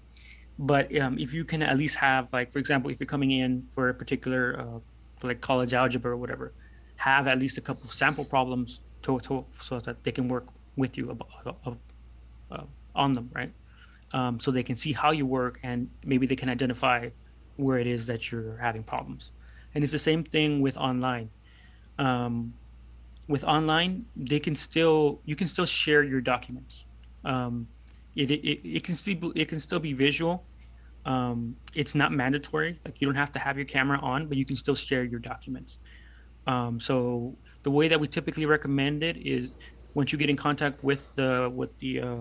But 0.59 0.97
um, 0.99 1.19
if 1.19 1.33
you 1.33 1.45
can 1.45 1.63
at 1.63 1.79
least 1.79 1.97
have, 1.97 2.33
like, 2.33 2.51
for 2.51 2.59
example, 2.59 2.91
if 2.91 2.99
you're 2.99 3.07
coming 3.07 3.31
in 3.31 3.63
for 3.63 3.89
a 3.89 3.95
particular, 3.95 4.59
uh, 4.61 5.27
like 5.27 5.41
college 5.41 5.73
algebra 5.73 6.13
or 6.13 6.17
whatever, 6.17 6.53
have 6.97 7.29
at 7.29 7.39
least 7.39 7.59
a 7.59 7.61
couple 7.61 7.89
sample 7.91 8.25
problems 8.25 8.81
to, 9.03 9.19
to 9.21 9.45
so 9.61 9.79
that 9.81 10.03
they 10.03 10.11
can 10.11 10.27
work 10.29 10.47
with 10.77 10.99
you 10.99 11.11
about, 11.11 11.59
uh, 11.65 11.71
uh, 12.51 12.65
on 12.95 13.15
them, 13.15 13.31
right? 13.35 13.53
Um, 14.13 14.41
so 14.41 14.51
they 14.51 14.63
can 14.63 14.77
see 14.77 14.93
how 14.93 15.11
you 15.11 15.27
work 15.27 15.61
and 15.63 15.91
maybe 16.05 16.27
they 16.27 16.37
can 16.37 16.49
identify 16.49 17.11
where 17.57 17.79
it 17.79 17.87
is 17.87 18.07
that 18.07 18.31
you're 18.31 18.57
having 18.57 18.83
problems. 18.83 19.33
And 19.75 19.85
it's 19.85 19.93
the 19.93 19.99
same 19.99 20.25
thing 20.25 20.61
with 20.61 20.77
online. 20.77 21.31
Um, 21.99 22.55
with 23.29 23.45
online, 23.45 24.07
they 24.17 24.41
can 24.41 24.55
still 24.55 25.21
you 25.25 25.37
can 25.37 25.49
still 25.49 25.67
share 25.67 26.03
your 26.03 26.21
documents. 26.21 26.85
Um, 27.25 27.69
it, 28.17 28.31
it, 28.31 28.67
it 28.67 28.83
can 28.83 28.95
still 28.95 29.33
it 29.35 29.49
can 29.49 29.61
still 29.61 29.79
be 29.79 29.93
visual. 29.93 30.45
Um, 31.05 31.57
it's 31.75 31.95
not 31.95 32.13
mandatory. 32.13 32.79
Like 32.85 33.01
you 33.01 33.07
don't 33.07 33.15
have 33.15 33.33
to 33.33 33.39
have 33.39 33.57
your 33.57 33.67
camera 33.67 33.99
on, 34.01 34.27
but 34.27 34.37
you 34.37 34.45
can 34.45 34.57
still 34.57 34.75
share 34.75 35.05
your 35.05 35.21
documents. 35.21 35.79
Um, 36.47 36.81
so 36.81 37.37
the 37.63 37.71
way 37.71 37.89
that 37.89 38.01
we 38.01 38.09
typically 38.09 38.47
recommend 38.47 39.03
it 39.03 39.17
is 39.19 39.53
once 39.95 40.13
you 40.13 40.19
get 40.19 40.31
in 40.31 40.37
contact 40.37 40.83
with 40.83 41.15
the 41.15 41.53
with 41.55 41.77
the 41.79 42.01
uh, 42.01 42.17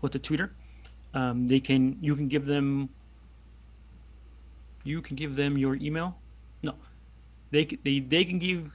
with 0.00 0.12
the 0.12 0.18
tutor, 0.18 0.54
um, 1.14 1.46
they 1.46 1.60
can 1.60 1.96
you 2.00 2.16
can 2.16 2.28
give 2.28 2.46
them 2.46 2.90
you 4.84 5.02
can 5.02 5.16
give 5.16 5.36
them 5.36 5.58
your 5.58 5.76
email. 5.76 6.18
No, 6.62 6.74
they 7.50 7.64
they 7.64 8.00
they 8.00 8.24
can 8.24 8.38
give 8.38 8.72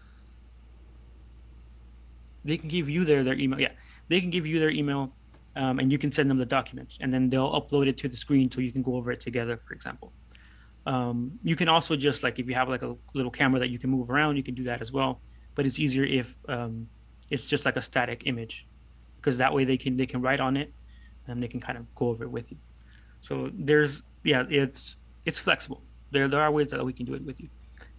they 2.44 2.58
can 2.58 2.70
give 2.70 2.90
you 2.90 3.06
their 3.06 3.24
their 3.24 3.38
email. 3.38 3.60
Yeah, 3.60 3.72
they 4.08 4.22
can 4.22 4.30
give 4.30 4.46
you 4.46 4.60
their 4.60 4.70
email 4.70 5.14
um, 5.56 5.80
and 5.80 5.92
you 5.92 5.98
can 5.98 6.12
send 6.12 6.30
them 6.30 6.38
the 6.38 6.46
documents 6.46 6.98
and 7.02 7.12
then 7.14 7.30
they'll 7.30 7.52
upload 7.52 7.88
it 7.88 7.98
to 8.00 8.08
the 8.08 8.18
screen 8.18 8.52
so 8.52 8.62
you 8.62 8.72
can 8.72 8.82
go 8.82 8.96
over 8.96 9.12
it 9.12 9.20
together 9.20 9.58
for 9.58 9.74
example 9.74 10.14
um, 10.86 11.40
you 11.44 11.56
can 11.56 11.70
also 11.70 11.96
just 11.96 12.24
like 12.24 12.38
if 12.40 12.48
you 12.48 12.54
have 12.54 12.70
like 12.70 12.84
a 12.84 12.96
little 13.14 13.32
camera 13.32 13.60
that 13.60 13.70
you 13.70 13.80
can 13.80 13.90
move 13.90 14.10
around 14.10 14.36
you 14.38 14.44
can 14.44 14.54
do 14.56 14.64
that 14.64 14.82
as 14.82 14.92
well 14.92 15.22
but 15.56 15.66
it's 15.66 15.80
easier 15.80 16.04
if 16.04 16.36
um, 16.50 16.88
it's 17.30 17.46
just 17.46 17.66
like 17.66 17.78
a 17.78 17.82
static 17.82 18.24
image 18.26 18.68
because 19.18 19.38
that 19.38 19.54
way 19.54 19.64
they 19.66 19.78
can 19.78 19.98
they 19.98 20.06
can 20.06 20.22
write 20.22 20.40
on 20.40 20.58
it 20.58 20.74
and 21.28 21.42
they 21.42 21.48
can 21.48 21.60
kind 21.60 21.78
of 21.78 21.96
go 21.96 22.10
over 22.10 22.24
it 22.24 22.32
with 22.32 22.52
you 22.52 22.58
so 23.22 23.50
there's 23.54 24.04
yeah 24.24 24.44
it's 24.50 24.98
it's 25.26 25.40
flexible 25.40 25.82
there 26.12 26.28
there 26.28 26.42
are 26.42 26.52
ways 26.52 26.68
that 26.68 26.84
we 26.86 26.94
can 26.94 27.06
do 27.06 27.14
it 27.14 27.24
with 27.24 27.40
you 27.40 27.50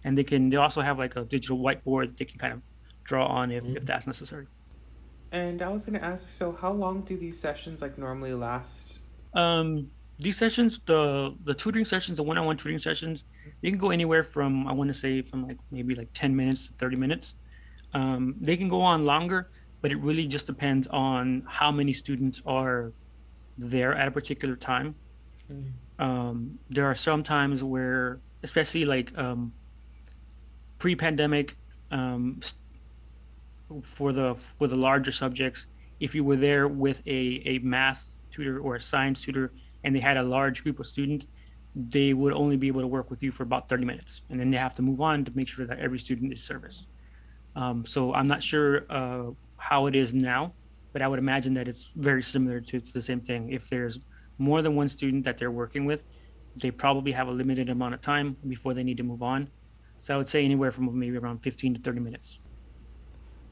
and 0.03 0.17
they 0.17 0.23
can 0.23 0.49
they 0.49 0.57
also 0.57 0.81
have 0.81 0.97
like 0.97 1.15
a 1.15 1.23
digital 1.23 1.57
whiteboard 1.59 2.17
they 2.17 2.25
can 2.25 2.37
kind 2.37 2.53
of 2.53 2.61
draw 3.03 3.25
on 3.25 3.51
if, 3.51 3.63
mm-hmm. 3.63 3.77
if 3.77 3.85
that's 3.85 4.07
necessary 4.07 4.47
and 5.31 5.61
I 5.61 5.69
was 5.69 5.85
gonna 5.85 5.99
ask, 5.99 6.29
so 6.29 6.53
how 6.53 6.71
long 6.71 7.01
do 7.01 7.17
these 7.17 7.39
sessions 7.39 7.81
like 7.81 7.97
normally 7.97 8.33
last? 8.33 8.99
Um, 9.33 9.91
these 10.19 10.37
sessions, 10.37 10.79
the 10.85 11.35
the 11.43 11.53
tutoring 11.53 11.85
sessions, 11.85 12.17
the 12.17 12.23
one-on-one 12.23 12.57
tutoring 12.57 12.79
sessions, 12.79 13.25
you 13.61 13.69
can 13.69 13.79
go 13.79 13.91
anywhere 13.91 14.23
from 14.23 14.67
I 14.67 14.73
want 14.73 14.87
to 14.87 14.93
say 14.93 15.21
from 15.21 15.47
like 15.47 15.57
maybe 15.71 15.95
like 15.95 16.09
ten 16.13 16.35
minutes 16.35 16.67
to 16.67 16.73
thirty 16.73 16.95
minutes. 16.95 17.35
Um, 17.93 18.35
they 18.39 18.55
can 18.55 18.69
go 18.69 18.81
on 18.81 19.03
longer, 19.05 19.49
but 19.81 19.91
it 19.91 19.99
really 19.99 20.27
just 20.27 20.47
depends 20.47 20.87
on 20.87 21.43
how 21.47 21.71
many 21.71 21.93
students 21.93 22.41
are 22.45 22.93
there 23.57 23.93
at 23.93 24.07
a 24.07 24.11
particular 24.11 24.55
time. 24.55 24.95
Mm. 25.51 25.71
Um, 25.99 26.59
there 26.69 26.85
are 26.85 26.95
some 26.95 27.23
times 27.23 27.63
where, 27.63 28.19
especially 28.43 28.85
like 28.85 29.17
um, 29.17 29.53
pre-pandemic, 30.77 31.57
um, 31.91 32.39
for 33.83 34.13
the 34.13 34.35
for 34.35 34.67
the 34.67 34.75
larger 34.75 35.11
subjects, 35.11 35.67
if 35.99 36.15
you 36.15 36.23
were 36.23 36.35
there 36.35 36.67
with 36.67 37.01
a, 37.07 37.41
a 37.45 37.59
math 37.59 38.17
tutor 38.31 38.59
or 38.59 38.75
a 38.75 38.79
science 38.79 39.21
tutor 39.21 39.51
and 39.83 39.95
they 39.95 39.99
had 39.99 40.17
a 40.17 40.23
large 40.23 40.63
group 40.63 40.79
of 40.79 40.85
students, 40.85 41.25
they 41.75 42.13
would 42.13 42.33
only 42.33 42.57
be 42.57 42.67
able 42.67 42.81
to 42.81 42.87
work 42.87 43.09
with 43.09 43.21
you 43.21 43.31
for 43.31 43.43
about 43.43 43.69
30 43.69 43.85
minutes. 43.85 44.21
And 44.29 44.39
then 44.39 44.51
they 44.51 44.57
have 44.57 44.75
to 44.75 44.81
move 44.81 45.01
on 45.01 45.25
to 45.25 45.31
make 45.35 45.47
sure 45.47 45.65
that 45.65 45.79
every 45.79 45.99
student 45.99 46.33
is 46.33 46.43
serviced. 46.43 46.87
Um, 47.55 47.85
so 47.85 48.13
I'm 48.13 48.27
not 48.27 48.43
sure 48.43 48.85
uh, 48.89 49.31
how 49.57 49.87
it 49.87 49.95
is 49.95 50.13
now, 50.13 50.53
but 50.97 51.03
I 51.03 51.07
would 51.07 51.19
imagine 51.19 51.53
that 51.53 51.67
it's 51.67 51.91
very 51.95 52.23
similar 52.23 52.59
to, 52.59 52.79
to 52.79 52.91
the 52.91 53.03
same 53.03 53.21
thing. 53.21 53.51
If 53.51 53.69
there's 53.69 53.99
more 54.39 54.63
than 54.63 54.75
one 54.75 54.89
student 54.89 55.25
that 55.25 55.37
they're 55.37 55.51
working 55.51 55.85
with, 55.85 56.03
they 56.55 56.71
probably 56.71 57.11
have 57.11 57.27
a 57.27 57.31
limited 57.31 57.69
amount 57.69 57.93
of 57.93 58.01
time 58.01 58.35
before 58.47 58.73
they 58.73 58.81
need 58.81 58.97
to 58.97 59.03
move 59.03 59.21
on. 59.21 59.47
So 59.99 60.15
I 60.15 60.17
would 60.17 60.27
say 60.27 60.43
anywhere 60.43 60.71
from 60.71 60.97
maybe 60.97 61.15
around 61.15 61.43
15 61.43 61.75
to 61.75 61.81
30 61.81 61.99
minutes. 61.99 62.39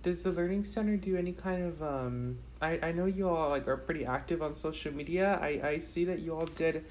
Does 0.01 0.23
the 0.23 0.31
learning 0.31 0.63
center 0.63 0.97
do 0.97 1.17
any 1.17 1.33
kind 1.33 1.61
of 1.63 1.83
um 1.83 2.39
i 2.63 2.79
i 2.81 2.91
know 2.91 3.05
you 3.05 3.29
all 3.29 3.49
like 3.49 3.67
are 3.67 3.77
pretty 3.77 4.07
active 4.07 4.41
on 4.41 4.51
social 4.51 4.91
media. 4.91 5.37
I 5.39 5.49
i 5.63 5.77
see 5.77 6.03
that 6.05 6.21
you 6.21 6.35
all 6.35 6.47
did 6.47 6.83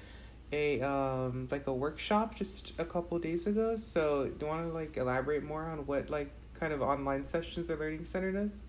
a 0.53 0.81
um 0.81 1.49
like 1.51 1.67
a 1.67 1.73
workshop 1.73 2.33
just 2.33 2.79
a 2.79 2.85
couple 2.85 3.19
days 3.19 3.45
ago. 3.45 3.75
So 3.75 4.27
do 4.27 4.45
you 4.45 4.47
want 4.47 4.65
to 4.69 4.73
like 4.73 4.95
elaborate 4.95 5.43
more 5.43 5.65
on 5.65 5.85
what 5.85 6.09
like 6.09 6.31
kind 6.53 6.71
of 6.71 6.81
online 6.81 7.25
sessions 7.25 7.67
the 7.67 7.75
learning 7.75 8.05
center 8.05 8.31
does? 8.31 8.61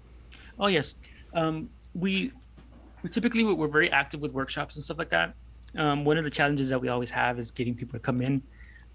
Oh 0.59 0.67
yes. 0.67 0.97
Um 1.33 1.71
we 1.97 2.33
we 3.03 3.11
typically 3.11 3.43
we're 3.45 3.69
very 3.69 3.91
active 3.91 4.21
with 4.21 4.33
workshops 4.33 4.77
and 4.77 4.85
stuff 4.85 4.99
like 4.99 5.11
that 5.11 5.35
um 5.77 6.05
one 6.05 6.17
of 6.19 6.25
the 6.25 6.31
challenges 6.31 6.69
that 6.69 6.81
we 6.81 6.89
always 6.89 7.11
have 7.11 7.39
is 7.39 7.51
getting 7.51 7.75
people 7.75 7.99
to 7.99 8.03
come 8.03 8.21
in 8.21 8.43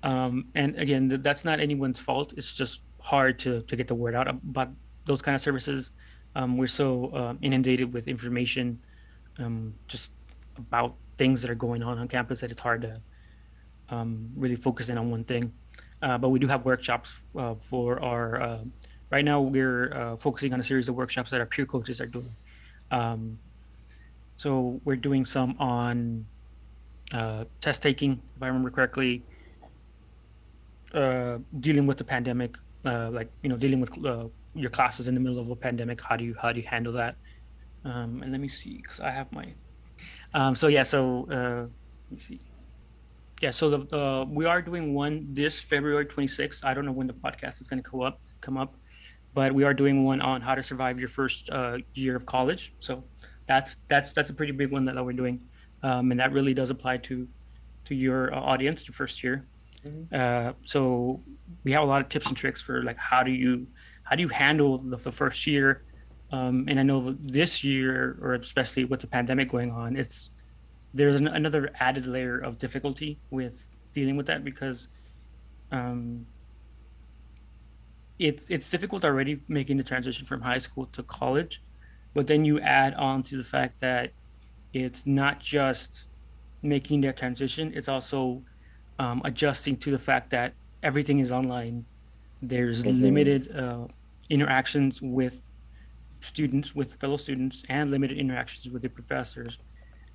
um 0.03 0.46
and 0.55 0.75
again 0.77 1.08
that's 1.22 1.43
not 1.43 1.60
anyone's 1.60 2.00
fault 2.00 2.34
it's 2.38 2.53
just 2.53 2.81
hard 3.01 3.38
to 3.39 3.62
to 3.63 3.75
get 3.75 3.88
the 3.88 3.96
word 3.96 4.15
out 4.15 4.27
about 4.27 4.70
those 5.05 5.22
kind 5.22 5.36
of 5.36 5.41
services. 5.41 5.91
Um, 6.36 6.58
we're 6.58 6.67
so 6.67 7.08
uh, 7.08 7.34
inundated 7.41 7.93
with 7.93 8.08
information 8.08 8.79
um, 9.39 9.74
just 9.88 10.12
about 10.58 10.96
things 11.17 11.41
that 11.41 11.51
are 11.51 11.55
going 11.55 11.84
on 11.84 11.98
on 11.98 12.08
campus 12.08 12.39
that 12.41 12.51
it's 12.51 12.62
hard 12.62 12.81
to 12.81 13.01
um, 13.89 14.29
really 14.36 14.55
focus 14.55 14.89
in 14.89 14.98
on 14.98 15.12
one 15.12 15.24
thing. 15.24 15.51
Uh, 16.01 16.17
but 16.17 16.29
we 16.29 16.39
do 16.39 16.48
have 16.48 16.65
workshops 16.65 17.20
uh, 17.38 17.55
for 17.55 18.01
our. 18.03 18.41
Uh, 18.41 18.60
right 19.10 19.25
now, 19.25 19.41
we're 19.41 19.93
uh, 19.93 20.15
focusing 20.17 20.53
on 20.53 20.60
a 20.60 20.63
series 20.63 20.88
of 20.89 20.96
workshops 20.96 21.31
that 21.31 21.39
our 21.39 21.46
peer 21.46 21.65
coaches 21.65 22.00
are 22.00 22.05
doing. 22.08 22.31
Um, 22.91 23.39
so 24.38 24.81
we're 24.83 24.95
doing 24.95 25.25
some 25.25 25.55
on 25.60 26.25
uh, 27.13 27.45
test 27.62 27.81
taking, 27.81 28.21
if 28.36 28.43
I 28.43 28.48
remember 28.48 28.69
correctly, 28.69 29.24
uh, 30.93 31.38
dealing 31.60 31.88
with 31.88 31.98
the 31.98 32.03
pandemic, 32.03 32.57
uh, 32.86 33.10
like 33.12 33.29
you 33.41 33.50
know, 33.50 33.57
dealing 33.57 33.79
with 33.79 33.98
your 34.53 34.69
classes 34.69 35.07
in 35.07 35.15
the 35.15 35.21
middle 35.21 35.39
of 35.39 35.50
a 35.50 35.55
pandemic. 35.55 36.01
How 36.01 36.15
do 36.15 36.25
you 36.25 36.36
how 36.41 36.51
do 36.51 36.60
you 36.60 36.67
handle 36.67 36.93
that? 36.93 37.15
Um, 37.83 38.21
and 38.21 38.31
let 38.31 38.39
me 38.39 38.48
see 38.48 38.77
because 38.77 39.00
i 39.00 39.10
have 39.10 39.31
my 39.31 39.53
um, 40.36 40.53
so 40.53 40.67
yeah 40.67 40.83
so 40.83 41.27
uh, 41.31 41.65
let 41.65 42.12
me 42.12 42.19
see. 42.19 42.39
Yeah 43.41 43.50
so 43.50 43.71
the, 43.71 43.77
the 43.79 44.25
we 44.29 44.45
are 44.45 44.62
doing 44.62 44.93
one 44.93 45.25
this 45.33 45.60
february 45.60 46.05
26th 46.05 46.63
i 46.63 46.75
don't 46.75 46.86
know 46.86 46.91
when 46.91 47.07
the 47.07 47.13
podcast 47.13 47.60
is 47.60 47.67
going 47.67 47.81
to 47.81 47.89
come 47.89 48.01
up 48.01 48.21
come 48.39 48.55
up 48.55 48.75
but 49.33 49.53
we 49.53 49.63
are 49.63 49.73
doing 49.73 50.03
one 50.03 50.21
on 50.21 50.41
how 50.41 50.55
to 50.55 50.63
survive 50.63 51.00
your 51.00 51.09
first 51.09 51.50
uh, 51.50 51.77
year 51.93 52.15
of 52.15 52.25
college 52.25 52.73
so 52.79 53.03
that's 53.45 53.77
that's 53.88 54.13
that's 54.13 54.29
a 54.29 54.33
pretty 54.33 54.51
big 54.51 54.71
one 54.71 54.85
that, 54.85 54.95
that 54.95 55.03
we're 55.03 55.13
doing 55.13 55.41
um, 55.83 56.11
and 56.11 56.19
that 56.19 56.31
really 56.31 56.53
does 56.53 56.69
apply 56.69 56.97
to 56.97 57.27
to 57.85 57.95
your 57.95 58.33
uh, 58.33 58.39
audience 58.39 58.88
your 58.88 58.93
first 58.93 59.23
year 59.23 59.45
mm-hmm. 59.85 60.03
uh, 60.13 60.53
so 60.65 61.21
we 61.63 61.71
have 61.71 61.83
a 61.83 61.85
lot 61.85 62.01
of 62.01 62.09
tips 62.09 62.27
and 62.27 62.38
tricks 62.38 62.61
for 62.61 62.83
like 62.83 62.97
how 62.97 63.23
do 63.23 63.31
you 63.31 63.67
how 64.11 64.17
do 64.17 64.23
you 64.23 64.27
handle 64.27 64.77
the, 64.77 64.97
the 64.97 65.11
first 65.11 65.47
year? 65.47 65.83
Um, 66.33 66.65
and 66.67 66.77
I 66.77 66.83
know 66.83 67.15
this 67.17 67.63
year, 67.63 68.17
or 68.21 68.33
especially 68.33 68.83
with 68.83 69.00
the 69.00 69.07
pandemic 69.07 69.50
going 69.50 69.71
on, 69.71 69.95
it's 69.95 70.31
there's 70.93 71.15
an, 71.15 71.27
another 71.27 71.69
added 71.79 72.05
layer 72.07 72.38
of 72.38 72.57
difficulty 72.57 73.19
with 73.29 73.69
dealing 73.93 74.17
with 74.17 74.25
that 74.25 74.43
because 74.43 74.89
um, 75.71 76.25
it's 78.21 78.51
it's 78.51 78.69
difficult 78.69 79.03
already 79.03 79.41
making 79.47 79.77
the 79.77 79.83
transition 79.83 80.25
from 80.27 80.41
high 80.41 80.59
school 80.59 80.85
to 80.93 81.03
college, 81.03 81.61
but 82.13 82.27
then 82.27 82.45
you 82.45 82.59
add 82.61 82.93
on 82.95 83.23
to 83.23 83.37
the 83.37 83.43
fact 83.43 83.81
that 83.81 84.11
it's 84.73 85.05
not 85.07 85.39
just 85.41 86.07
making 86.61 87.01
that 87.01 87.17
transition, 87.17 87.73
it's 87.75 87.89
also 87.89 88.43
um, 88.99 89.21
adjusting 89.25 89.75
to 89.77 89.89
the 89.91 89.99
fact 89.99 90.29
that 90.31 90.53
everything 90.83 91.19
is 91.19 91.31
online. 91.31 91.87
There's 92.41 92.85
Mhm. 92.85 93.01
limited 93.01 93.41
uh, 93.55 93.87
interactions 94.29 95.01
with 95.01 95.37
students, 96.21 96.75
with 96.75 96.93
fellow 96.99 97.17
students, 97.17 97.63
and 97.69 97.89
limited 97.89 98.17
interactions 98.19 98.71
with 98.71 98.83
the 98.83 98.89
professors. 98.89 99.57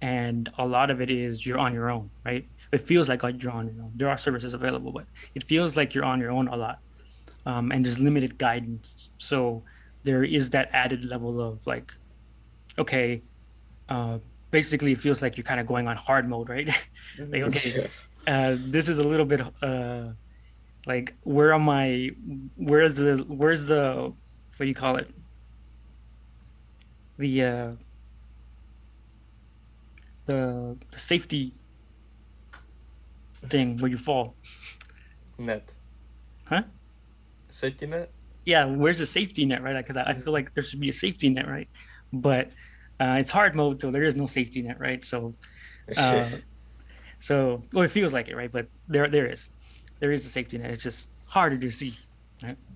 And 0.01 0.49
a 0.59 0.67
lot 0.67 0.91
of 0.91 1.01
it 1.01 1.11
is 1.11 1.45
you're 1.45 1.59
on 1.59 1.75
your 1.75 1.91
own, 1.91 2.11
right? 2.25 2.45
It 2.73 2.83
feels 2.83 3.09
like 3.09 3.23
you're 3.43 3.53
on 3.53 3.67
your 3.75 3.83
own. 3.85 3.93
There 3.97 4.09
are 4.09 4.19
services 4.19 4.55
available, 4.55 4.93
but 4.93 5.07
it 5.35 5.45
feels 5.45 5.77
like 5.77 5.95
you're 5.95 6.05
on 6.05 6.21
your 6.21 6.31
own 6.31 6.49
a 6.49 6.57
lot. 6.57 6.79
Um, 7.47 7.71
and 7.73 7.85
there's 7.85 7.99
limited 7.99 8.39
guidance. 8.39 9.11
So 9.19 9.63
there 10.03 10.25
is 10.25 10.51
that 10.51 10.69
added 10.73 11.05
level 11.05 11.41
of 11.41 11.67
like, 11.67 11.95
okay, 12.79 13.23
uh, 13.89 14.19
basically 14.51 14.93
it 14.93 14.99
feels 14.99 15.23
like 15.23 15.37
you're 15.37 15.45
kind 15.45 15.61
of 15.61 15.67
going 15.67 15.87
on 15.89 15.97
hard 15.97 16.29
mode, 16.29 16.49
right? 16.49 16.69
like, 17.19 17.43
okay, 17.43 17.89
uh, 18.27 18.57
this 18.59 18.89
is 18.89 18.99
a 18.99 19.05
little 19.05 19.27
bit 19.27 19.41
uh, 19.63 20.09
like 20.87 21.15
where 21.23 21.53
am 21.53 21.69
I? 21.69 22.11
Where's 22.57 22.97
the 22.97 23.25
where's 23.29 23.67
the 23.67 24.13
what 24.57 24.65
do 24.65 24.69
you 24.69 24.75
call 24.75 24.97
it? 24.97 25.11
The 27.19 27.45
uh, 27.45 27.73
the, 30.27 30.77
the 30.91 30.99
safety 30.99 31.55
thing 33.49 33.77
where 33.79 33.91
you 33.91 33.99
fall. 33.99 34.35
Net. 35.39 35.73
Huh? 36.45 36.63
Safety 37.51 37.87
net? 37.87 38.11
Yeah, 38.45 38.65
where's 38.67 38.99
the 38.99 39.07
safety 39.07 39.45
net, 39.45 39.63
right? 39.63 39.77
Because 39.77 39.97
I, 39.97 40.11
I 40.11 40.15
feel 40.15 40.33
like 40.33 40.55
there 40.55 40.63
should 40.63 40.81
be 40.81 40.89
a 40.89 40.93
safety 40.93 41.29
net, 41.31 41.49
right? 41.49 41.69
But 42.13 42.49
uh, 43.01 43.17
it's 43.19 43.31
hard 43.31 43.55
mode, 43.55 43.81
so 43.81 43.91
there 43.91 44.05
is 44.05 44.15
no 44.17 44.27
safety 44.27 44.63
net, 44.63 44.79
right? 44.79 45.03
So 45.03 45.35
uh, 45.97 46.31
so 47.21 47.63
well 47.73 47.85
it 47.85 47.91
feels 47.91 48.13
like 48.13 48.29
it 48.29 48.37
right 48.37 48.53
but 48.53 48.67
there 48.89 49.09
there 49.09 49.27
is 49.27 49.49
there 50.01 50.13
is 50.13 50.27
a 50.27 50.29
safety 50.29 50.59
net 50.59 50.71
it's 50.71 50.83
just 50.83 51.09
harder 51.27 51.59
to 51.59 51.71
see 51.71 51.95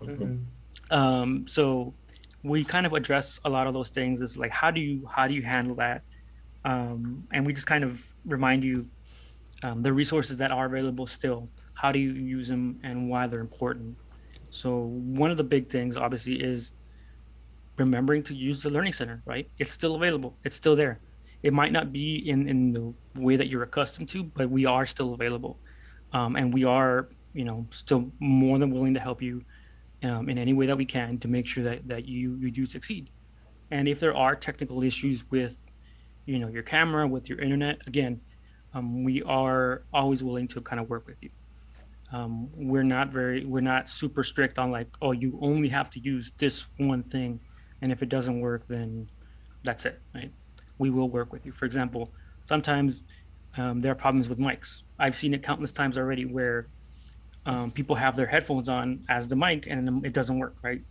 Mhm. 0.02 0.46
um 0.90 1.46
so 1.46 1.94
we 2.42 2.64
kind 2.64 2.86
of 2.86 2.92
address 2.92 3.38
a 3.44 3.50
lot 3.50 3.66
of 3.66 3.74
those 3.74 3.90
things 3.90 4.22
is 4.22 4.38
like 4.38 4.50
how 4.50 4.70
do 4.70 4.80
you 4.80 5.06
how 5.14 5.28
do 5.28 5.34
you 5.34 5.42
handle 5.42 5.76
that 5.76 6.02
um 6.64 7.24
and 7.32 7.46
we 7.46 7.52
just 7.52 7.66
kind 7.66 7.84
of 7.84 8.02
remind 8.24 8.64
you 8.64 8.88
um, 9.62 9.82
the 9.82 9.92
resources 9.92 10.38
that 10.38 10.50
are 10.52 10.66
available 10.66 11.06
still 11.06 11.50
how 11.74 11.92
do 11.92 11.98
you 11.98 12.12
use 12.12 12.48
them 12.48 12.80
and 12.82 13.08
why 13.10 13.26
they're 13.26 13.40
important 13.40 13.96
so 14.50 14.78
one 14.78 15.30
of 15.30 15.36
the 15.36 15.44
big 15.44 15.68
things 15.68 15.96
obviously 15.96 16.34
is 16.42 16.72
remembering 17.76 18.22
to 18.24 18.34
use 18.34 18.62
the 18.62 18.70
learning 18.70 18.92
center 18.92 19.22
right? 19.24 19.48
It's 19.58 19.72
still 19.72 19.94
available. 19.94 20.36
It's 20.44 20.56
still 20.56 20.76
there. 20.76 21.00
It 21.42 21.52
might 21.52 21.72
not 21.72 21.92
be 21.92 22.16
in 22.28 22.48
in 22.48 22.72
the 22.72 22.92
way 23.14 23.36
that 23.36 23.48
you're 23.48 23.62
accustomed 23.62 24.08
to 24.10 24.24
but 24.24 24.50
we 24.50 24.66
are 24.66 24.86
still 24.86 25.14
available. 25.14 25.58
Um, 26.12 26.36
and 26.36 26.52
we 26.52 26.64
are 26.64 27.08
you 27.32 27.44
know 27.44 27.66
still 27.70 28.10
more 28.18 28.58
than 28.58 28.70
willing 28.70 28.94
to 28.94 29.00
help 29.00 29.22
you 29.22 29.44
um, 30.02 30.28
in 30.28 30.38
any 30.38 30.52
way 30.52 30.66
that 30.66 30.76
we 30.76 30.84
can 30.84 31.18
to 31.18 31.28
make 31.28 31.46
sure 31.46 31.64
that 31.64 31.86
that 31.88 32.06
you 32.06 32.36
you 32.36 32.50
do 32.50 32.66
succeed. 32.66 33.10
And 33.70 33.86
if 33.86 34.00
there 34.00 34.16
are 34.16 34.34
technical 34.34 34.82
issues 34.82 35.24
with 35.30 35.62
you 36.26 36.38
know 36.38 36.48
your 36.48 36.62
camera 36.62 37.06
with 37.06 37.28
your 37.28 37.38
internet 37.40 37.78
again 37.86 38.20
um, 38.74 39.02
we 39.02 39.22
are 39.22 39.82
always 39.92 40.22
willing 40.22 40.46
to 40.48 40.60
kind 40.60 40.80
of 40.80 40.88
work 40.88 41.06
with 41.06 41.22
you 41.22 41.30
um, 42.12 42.48
we're 42.54 42.82
not 42.82 43.12
very 43.12 43.44
we're 43.44 43.60
not 43.60 43.88
super 43.88 44.24
strict 44.24 44.58
on 44.58 44.70
like 44.70 44.88
oh 45.00 45.12
you 45.12 45.38
only 45.40 45.68
have 45.68 45.90
to 45.90 46.00
use 46.00 46.32
this 46.38 46.66
one 46.78 47.02
thing 47.02 47.40
and 47.82 47.92
if 47.92 48.02
it 48.02 48.08
doesn't 48.08 48.40
work 48.40 48.66
then 48.68 49.08
that's 49.62 49.84
it 49.84 50.00
right? 50.14 50.32
We 50.78 50.90
will 50.90 51.10
work 51.10 51.32
with 51.32 51.46
you. 51.46 51.52
For 51.52 51.66
example 51.66 52.12
sometimes 52.44 53.02
um, 53.56 53.80
there 53.80 53.92
are 53.92 53.96
problems 53.96 54.28
with 54.28 54.38
mics. 54.38 54.82
I've 54.98 55.16
seen 55.16 55.34
it 55.34 55.42
countless 55.42 55.72
times 55.72 55.98
already 55.98 56.24
where 56.24 56.68
um, 57.46 57.70
people 57.70 57.96
have 57.96 58.16
their 58.16 58.26
headphones 58.26 58.68
on 58.68 59.04
as 59.08 59.28
the 59.28 59.36
mic 59.36 59.66
and 59.68 60.04
it 60.04 60.12
doesn't 60.12 60.38
work 60.38 60.56
right? 60.62 60.82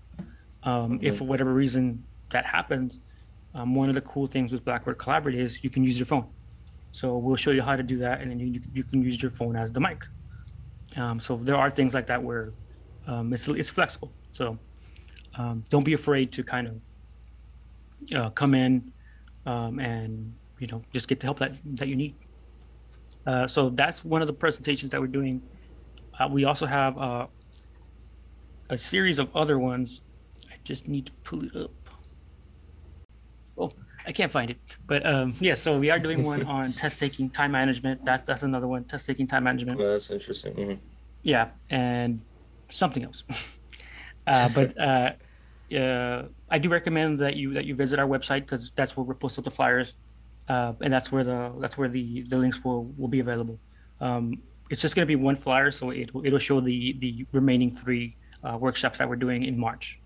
Um, 0.64 1.00
if 1.02 1.18
for 1.18 1.26
whatever 1.26 1.54
reason 1.54 2.04
that 2.30 2.46
happens 2.46 3.00
um, 3.56 3.76
one 3.76 3.90
of 3.90 3.96
the 3.96 4.02
cool 4.02 4.28
things 4.28 4.52
with 4.52 4.64
blackboard 4.64 4.98
collaborate 4.98 5.36
is 5.36 5.64
you 5.64 5.70
can 5.70 5.84
use 5.84 6.00
your 6.00 6.06
phone. 6.06 6.28
So 6.92 7.18
we'll 7.18 7.36
show 7.36 7.52
you 7.52 7.62
how 7.62 7.76
to 7.76 7.84
do 7.84 7.98
that 7.98 8.22
and 8.22 8.32
then 8.32 8.40
you, 8.40 8.62
you 8.74 8.84
can 8.86 9.02
use 9.02 9.22
your 9.22 9.32
phone 9.32 9.58
as 9.58 9.74
the 9.74 9.82
mic 9.82 10.06
um, 10.98 11.20
so 11.20 11.38
there 11.38 11.56
are 11.56 11.70
things 11.70 11.94
like 11.94 12.08
that 12.08 12.22
where 12.22 12.54
um, 13.08 13.34
it's, 13.34 13.48
it's 13.48 13.70
flexible. 13.70 14.12
So 14.32 14.58
um, 15.36 15.64
don't 15.70 15.84
be 15.84 15.94
afraid 15.94 16.32
to 16.34 16.44
kind 16.44 16.68
of 16.68 18.16
uh, 18.16 18.30
come 18.32 18.56
in 18.56 18.92
um, 19.46 19.80
and 19.80 20.34
you 20.60 20.68
know 20.68 20.82
just 20.94 21.08
get 21.08 21.20
the 21.20 21.28
help 21.28 21.40
that 21.40 21.54
that 21.76 21.88
you 21.88 21.96
need. 21.96 22.16
Uh, 23.26 23.48
so 23.48 23.70
that's 23.70 24.04
one 24.06 24.22
of 24.22 24.28
the 24.28 24.34
presentations 24.34 24.92
that 24.92 25.02
we're 25.02 25.08
doing. 25.08 25.42
Uh, 26.20 26.28
we 26.28 26.46
also 26.46 26.66
have 26.66 26.98
uh, 26.98 27.28
a 28.70 28.78
series 28.78 29.20
of 29.20 29.36
other 29.36 29.60
ones. 29.60 30.02
I 30.50 30.56
just 30.64 30.88
need 30.88 31.08
to 31.08 31.12
pull 31.24 31.44
it 31.44 31.56
up. 31.56 31.72
Oh 33.58 33.72
i 34.06 34.12
can't 34.12 34.32
find 34.32 34.50
it 34.52 34.58
but 34.88 35.06
um, 35.06 35.34
yeah 35.40 35.54
so 35.54 35.78
we 35.80 35.90
are 35.90 36.00
doing 36.00 36.24
one 36.24 36.44
on 36.46 36.74
test 36.74 37.00
taking 37.00 37.30
time 37.30 37.52
management 37.52 38.04
that's 38.06 38.24
that's 38.24 38.44
another 38.44 38.68
one 38.68 38.84
test 38.84 39.06
taking 39.06 39.28
time 39.28 39.44
management 39.44 39.78
Well, 39.78 39.92
that's 39.92 40.10
interesting. 40.10 40.54
Mhm. 40.56 40.80
yeah, 41.24 41.50
and 41.70 42.22
something 42.70 43.04
else. 43.04 43.24
uh, 44.28 44.50
but 44.50 44.78
uh, 44.80 45.12
uh, 45.76 46.24
I 46.50 46.58
do 46.60 46.70
recommend 46.70 47.20
that 47.20 47.36
you 47.36 47.54
that 47.54 47.66
you 47.66 47.76
visit 47.76 48.00
our 48.00 48.08
website 48.08 48.42
because 48.42 48.72
that's 48.76 48.96
where 48.96 49.04
we 49.04 49.14
post 49.16 49.38
up 49.38 49.46
the 49.46 49.52
flyers, 49.52 49.94
uh, 50.48 50.74
and 50.82 50.92
that's 50.94 51.12
where 51.12 51.24
the 51.24 51.52
that's 51.60 51.78
where 51.78 51.90
the 51.90 52.24
the 52.24 52.38
links 52.38 52.64
will 52.64 52.86
will 52.98 53.08
be 53.08 53.20
available. 53.20 53.60
Um, 54.02 54.42
it's 54.70 54.82
just 54.82 54.96
going 54.96 55.06
to 55.08 55.12
be 55.16 55.16
one 55.16 55.36
flyer, 55.36 55.72
so 55.72 55.90
it 55.92 56.10
it'll 56.24 56.40
show 56.40 56.60
the 56.62 56.94
the 57.00 57.26
remaining 57.32 57.72
three 57.72 58.16
uh, 58.44 58.58
workshops 58.58 58.98
that 59.00 59.08
we're 59.10 59.16
doing 59.28 59.44
in 59.44 59.58
March. 59.60 60.00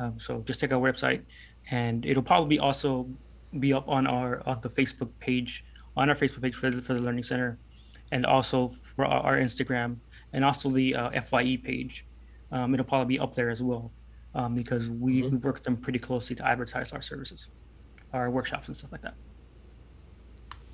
Um, 0.00 0.18
so 0.18 0.40
just 0.46 0.60
check 0.60 0.72
our 0.72 0.80
website, 0.80 1.20
and 1.70 2.04
it'll 2.04 2.22
probably 2.22 2.58
also 2.58 3.08
be 3.58 3.72
up 3.72 3.88
on 3.88 4.06
our 4.06 4.46
on 4.46 4.60
the 4.62 4.68
Facebook 4.68 5.10
page 5.20 5.64
on 5.96 6.08
our 6.08 6.14
Facebook 6.14 6.42
page 6.42 6.54
for 6.54 6.70
the, 6.70 6.80
for 6.82 6.94
the 6.94 7.00
Learning 7.00 7.24
Center, 7.24 7.58
and 8.12 8.24
also 8.26 8.68
for 8.68 9.04
our, 9.04 9.22
our 9.22 9.36
Instagram 9.38 9.96
and 10.32 10.44
also 10.44 10.70
the 10.70 10.94
uh, 10.94 11.10
FYE 11.22 11.56
page. 11.62 12.06
Um, 12.52 12.72
it'll 12.74 12.86
probably 12.86 13.16
be 13.16 13.18
up 13.20 13.34
there 13.34 13.50
as 13.50 13.62
well 13.62 13.90
um, 14.34 14.54
because 14.54 14.88
we, 14.88 15.22
Mhm. 15.22 15.30
we 15.32 15.36
work 15.38 15.62
them 15.62 15.76
pretty 15.76 15.98
closely 15.98 16.36
to 16.36 16.46
advertise 16.46 16.92
our 16.92 17.02
services, 17.02 17.48
our 18.12 18.30
workshops 18.30 18.68
and 18.68 18.76
stuff 18.76 18.92
like 18.92 19.02
that. 19.02 19.14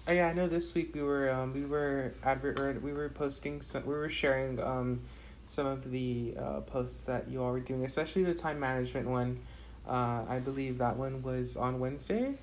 Oh 0.09 0.13
yeah, 0.13 0.29
I 0.29 0.33
know. 0.35 0.47
This 0.49 0.75
week 0.75 0.95
we 0.95 1.03
were 1.03 1.31
um, 1.31 1.53
we 1.53 1.65
were 1.65 2.13
advert 2.23 2.83
we 2.83 2.93
were 2.93 3.09
posting 3.09 3.61
some 3.61 3.85
we 3.87 3.95
were 3.95 4.09
sharing 4.09 4.61
um, 4.61 5.01
some 5.47 5.67
of 5.67 5.91
the 5.91 6.35
uh, 6.39 6.61
posts 6.61 7.03
that 7.03 7.29
you 7.29 7.43
all 7.43 7.53
were 7.53 7.61
doing, 7.61 7.85
especially 7.85 8.23
the 8.23 8.35
time 8.35 8.61
management 8.61 9.09
one. 9.09 9.41
Uh, 9.89 10.25
I 10.29 10.41
believe 10.41 10.79
that 10.79 10.97
one 10.97 11.23
was 11.23 11.57
on 11.57 11.79
Wednesday, 11.79 12.35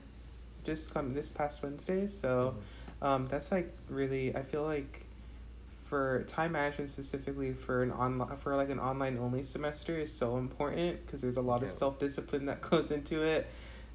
just 0.64 0.94
come 0.94 1.14
this 1.14 1.32
past 1.32 1.62
Wednesday. 1.64 2.08
So 2.08 2.56
um, 3.02 3.28
that's 3.28 3.52
like 3.52 3.72
really 3.90 4.36
I 4.36 4.42
feel 4.42 4.64
like 4.64 5.06
for 5.84 6.24
time 6.24 6.54
management 6.54 6.90
specifically 6.90 7.54
for 7.54 7.84
an 7.84 7.92
online 7.92 8.36
for 8.38 8.56
like 8.56 8.70
an 8.70 8.80
online 8.80 9.18
only 9.20 9.44
semester 9.44 10.00
is 10.00 10.12
so 10.12 10.38
important 10.38 11.06
because 11.06 11.22
there's 11.22 11.38
a 11.38 11.42
lot 11.42 11.62
of 11.62 11.72
self 11.72 12.00
discipline 12.00 12.46
that 12.46 12.62
goes 12.70 12.92
into 12.92 13.22
it. 13.22 13.48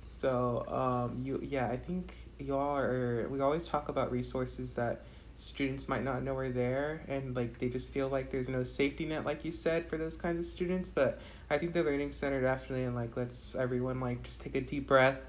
So 0.09 0.65
um, 0.69 1.23
you 1.25 1.41
yeah 1.43 1.69
I 1.69 1.77
think 1.77 2.15
y'all 2.39 2.77
are 2.77 3.29
we 3.29 3.41
always 3.41 3.67
talk 3.67 3.89
about 3.89 4.13
resources 4.13 4.75
that 4.75 5.05
students 5.39 5.89
might 5.89 6.05
not 6.05 6.23
know 6.23 6.37
are 6.37 6.51
there 6.51 7.03
and 7.09 7.37
like 7.37 7.59
they 7.59 7.69
just 7.69 7.93
feel 7.93 8.09
like 8.09 8.31
there's 8.31 8.49
no 8.49 8.65
safety 8.65 9.07
net 9.07 9.25
like 9.25 9.45
you 9.45 9.53
said 9.53 9.87
for 9.89 9.97
those 9.97 10.17
kinds 10.17 10.39
of 10.39 10.45
students 10.45 10.91
but 10.91 11.21
i 11.51 11.57
think 11.57 11.73
the 11.73 11.83
learning 11.83 12.13
center 12.13 12.41
definitely 12.43 12.85
and 12.85 12.97
like 12.97 13.17
let's 13.17 13.55
everyone 13.55 14.01
like 14.01 14.23
just 14.25 14.41
take 14.41 14.57
a 14.57 14.61
deep 14.61 14.89
breath 14.89 15.21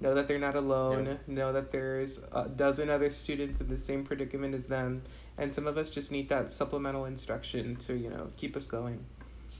know 0.00 0.14
that 0.14 0.26
they're 0.26 0.38
not 0.38 0.56
alone 0.56 1.18
know 1.26 1.52
that 1.52 1.70
there's 1.70 2.20
a 2.32 2.48
dozen 2.48 2.88
other 2.88 3.10
students 3.10 3.60
in 3.60 3.68
the 3.68 3.78
same 3.78 4.04
predicament 4.04 4.54
as 4.54 4.66
them 4.66 5.02
and 5.36 5.54
some 5.54 5.66
of 5.66 5.76
us 5.78 5.90
just 5.90 6.10
need 6.10 6.28
that 6.30 6.50
supplemental 6.50 7.04
instruction 7.04 7.76
to 7.76 7.94
you 7.94 8.08
know 8.10 8.30
keep 8.36 8.56
us 8.56 8.66
going 8.66 9.04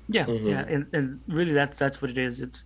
Yeah, 0.09 0.27
Mhm. 0.27 0.47
yeah, 0.47 0.65
and, 0.69 0.87
and 0.93 1.21
really 1.29 1.53
that's 1.53 1.77
that's 1.79 2.01
what 2.01 2.11
it 2.11 2.19
is. 2.19 2.41
It's 2.41 2.65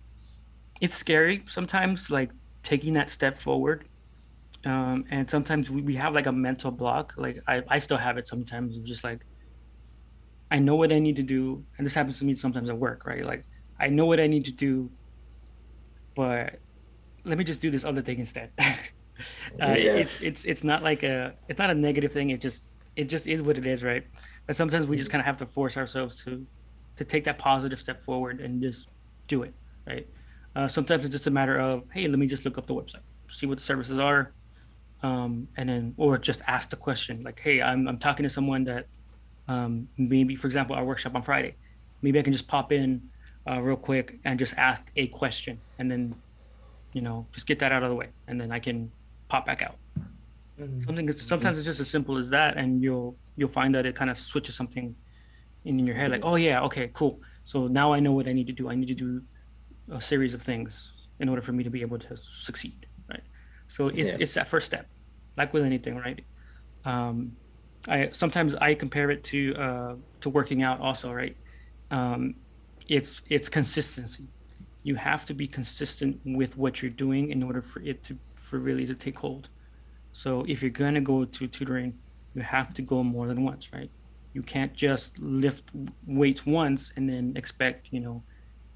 it's 0.81 0.95
scary 0.95 1.43
sometimes, 1.47 2.09
like 2.11 2.31
taking 2.63 2.93
that 2.93 3.09
step 3.09 3.39
forward. 3.39 3.89
Um, 4.65 5.05
and 5.11 5.29
sometimes 5.29 5.69
we, 5.69 5.81
we 5.81 5.95
have 5.95 6.13
like 6.13 6.27
a 6.27 6.31
mental 6.31 6.71
block. 6.71 7.13
Like 7.17 7.39
I, 7.47 7.63
I 7.67 7.79
still 7.79 7.97
have 7.97 8.17
it 8.17 8.27
sometimes 8.27 8.77
of 8.77 8.83
just 8.85 9.03
like 9.03 9.25
I 10.51 10.59
know 10.59 10.75
what 10.75 10.91
I 10.93 10.99
need 10.99 11.15
to 11.17 11.23
do, 11.23 11.65
and 11.77 11.85
this 11.85 11.93
happens 11.95 12.19
to 12.19 12.25
me 12.25 12.35
sometimes 12.35 12.69
at 12.69 12.77
work, 12.77 13.05
right? 13.05 13.25
Like 13.25 13.45
I 13.79 13.87
know 13.89 14.05
what 14.05 14.19
I 14.19 14.27
need 14.27 14.45
to 14.45 14.51
do, 14.51 14.91
but 16.15 16.59
let 17.23 17.37
me 17.37 17.43
just 17.43 17.61
do 17.61 17.71
this 17.71 17.83
other 17.83 18.01
thing 18.01 18.19
instead. 18.19 18.51
uh, 18.59 18.69
Yeah. 19.59 19.95
It's 19.95 20.21
it's 20.21 20.45
it's 20.45 20.63
not 20.63 20.83
like 20.83 21.03
a 21.03 21.35
it's 21.47 21.59
not 21.59 21.69
a 21.69 21.73
negative 21.73 22.11
thing. 22.11 22.29
It 22.29 22.39
just 22.41 22.65
it 22.95 23.05
just 23.05 23.27
is 23.27 23.41
what 23.41 23.57
it 23.57 23.65
is, 23.65 23.83
right? 23.83 24.05
But 24.45 24.55
sometimes 24.55 24.87
we 24.87 24.97
just 24.97 25.09
kind 25.11 25.21
of 25.21 25.25
have 25.25 25.37
to 25.37 25.45
force 25.45 25.77
ourselves 25.77 26.23
to 26.25 26.45
to 26.97 27.03
take 27.03 27.23
that 27.25 27.39
positive 27.39 27.79
step 27.79 28.01
forward 28.03 28.39
and 28.39 28.61
just 28.61 28.89
do 29.27 29.43
it, 29.43 29.53
right? 29.87 30.07
Uh, 30.55 30.67
sometimes 30.67 31.03
it's 31.03 31.11
just 31.11 31.27
a 31.27 31.31
matter 31.31 31.59
of 31.59 31.83
hey, 31.91 32.07
let 32.07 32.19
me 32.19 32.27
just 32.27 32.45
look 32.45 32.57
up 32.57 32.67
the 32.67 32.75
website, 32.75 33.05
see 33.29 33.47
what 33.47 33.57
the 33.57 33.63
services 33.63 33.97
are, 33.97 34.33
um, 35.03 35.47
and 35.57 35.69
then 35.69 35.93
or 35.97 36.17
just 36.17 36.41
ask 36.47 36.69
the 36.69 36.75
question 36.75 37.23
like, 37.23 37.39
hey, 37.39 37.61
I'm 37.61 37.87
I'm 37.87 37.99
talking 37.99 38.23
to 38.23 38.29
someone 38.29 38.63
that 38.65 38.87
um, 39.47 39.87
maybe, 39.97 40.35
for 40.35 40.47
example, 40.47 40.75
our 40.75 40.85
workshop 40.85 41.13
on 41.15 41.21
Friday, 41.21 41.55
maybe 42.01 42.17
I 42.19 42.21
can 42.21 42.33
just 42.33 42.47
pop 42.47 42.71
in 42.71 43.01
uh, 43.49 43.59
real 43.59 43.75
quick 43.75 44.19
and 44.23 44.39
just 44.39 44.53
ask 44.57 44.81
a 44.95 45.07
question, 45.07 45.59
and 45.79 45.91
then 45.91 46.15
you 46.93 47.01
know 47.01 47.27
just 47.33 47.45
get 47.45 47.59
that 47.59 47.71
out 47.71 47.83
of 47.83 47.89
the 47.89 47.95
way, 47.95 48.09
and 48.27 48.39
then 48.39 48.51
I 48.51 48.59
can 48.59 48.89
pop 49.27 49.45
back 49.45 49.61
out. 49.61 49.75
Mm-hmm. 50.59 50.81
Something 50.81 51.13
sometimes 51.13 51.57
it's 51.57 51.65
just 51.65 51.81
as 51.81 51.89
simple 51.89 52.17
as 52.17 52.29
that, 52.29 52.57
and 52.57 52.81
you'll 52.81 53.17
you'll 53.35 53.49
find 53.49 53.75
that 53.75 53.85
it 53.85 53.95
kind 53.95 54.09
of 54.09 54.17
switches 54.17 54.55
something 54.55 54.95
in, 55.65 55.79
in 55.79 55.85
your 55.85 55.95
head, 55.95 56.11
like, 56.11 56.23
oh 56.23 56.35
yeah, 56.35 56.61
okay, 56.61 56.89
cool. 56.93 57.19
So 57.45 57.67
now 57.67 57.91
I 57.91 57.99
know 57.99 58.13
what 58.13 58.27
I 58.27 58.33
need 58.33 58.47
to 58.47 58.53
do. 58.53 58.69
I 58.69 58.75
need 58.75 58.87
to 58.87 58.93
do 58.93 59.21
a 59.91 59.99
series 59.99 60.33
of 60.33 60.41
things 60.41 60.91
in 61.19 61.27
order 61.27 61.41
for 61.41 61.51
me 61.51 61.63
to 61.63 61.69
be 61.69 61.81
able 61.81 61.99
to 61.99 62.15
succeed, 62.17 62.85
right? 63.09 63.23
So 63.67 63.87
it's 63.87 63.97
Yeah. 63.97 64.17
it's 64.19 64.33
that 64.35 64.47
first 64.47 64.67
step, 64.67 64.87
like 65.37 65.53
with 65.53 65.63
anything, 65.63 65.97
right? 65.97 66.21
Um, 66.85 67.37
I 67.87 68.09
sometimes 68.11 68.55
I 68.55 68.75
compare 68.75 69.11
it 69.11 69.23
to 69.25 69.55
uh, 69.55 69.95
to 70.21 70.29
working 70.29 70.63
out 70.63 70.79
also, 70.79 71.11
right? 71.11 71.35
Um, 71.91 72.35
it's 72.87 73.21
it's 73.29 73.49
consistency. 73.49 74.27
You 74.83 74.95
have 74.95 75.25
to 75.25 75.33
be 75.33 75.47
consistent 75.47 76.19
with 76.25 76.57
what 76.57 76.81
you're 76.81 76.91
doing 76.91 77.31
in 77.31 77.43
order 77.43 77.61
for 77.61 77.81
it 77.81 78.03
to 78.05 78.17
for 78.35 78.59
really 78.59 78.85
to 78.85 78.95
take 78.95 79.17
hold. 79.19 79.49
So 80.13 80.45
if 80.47 80.61
you're 80.61 80.71
gonna 80.71 81.01
go 81.01 81.25
to 81.25 81.47
tutoring, 81.47 81.99
you 82.33 82.41
have 82.41 82.73
to 82.75 82.81
go 82.81 83.03
more 83.03 83.27
than 83.27 83.43
once, 83.43 83.73
right? 83.73 83.89
You 84.33 84.43
can't 84.43 84.73
just 84.73 85.19
lift 85.19 85.71
weights 86.05 86.45
once 86.45 86.91
and 86.95 87.09
then 87.09 87.33
expect 87.35 87.87
you 87.91 87.99
know 87.99 88.23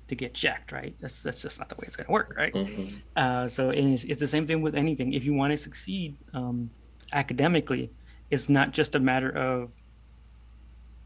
to 0.08 0.16
get 0.16 0.34
jacked, 0.34 0.72
right? 0.72 0.96
That's 1.00 1.24
that's 1.24 1.42
just 1.42 1.60
not 1.60 1.70
the 1.70 1.76
way 1.76 1.86
it's 1.88 1.96
gonna 1.96 2.12
work, 2.12 2.36
right? 2.38 2.54
Mhm. 2.54 3.02
Uh, 3.16 3.48
so 3.48 3.70
it's, 3.70 4.04
it's 4.06 4.20
the 4.20 4.28
same 4.28 4.48
thing 4.48 4.62
with 4.62 4.76
anything. 4.76 5.14
If 5.14 5.24
you 5.26 5.34
want 5.34 5.52
to 5.52 5.58
succeed 5.58 6.18
um, 6.34 6.70
academically, 7.14 7.92
it's 8.30 8.50
not 8.50 8.72
just 8.72 8.96
a 8.96 9.00
matter 9.00 9.30
of 9.30 9.74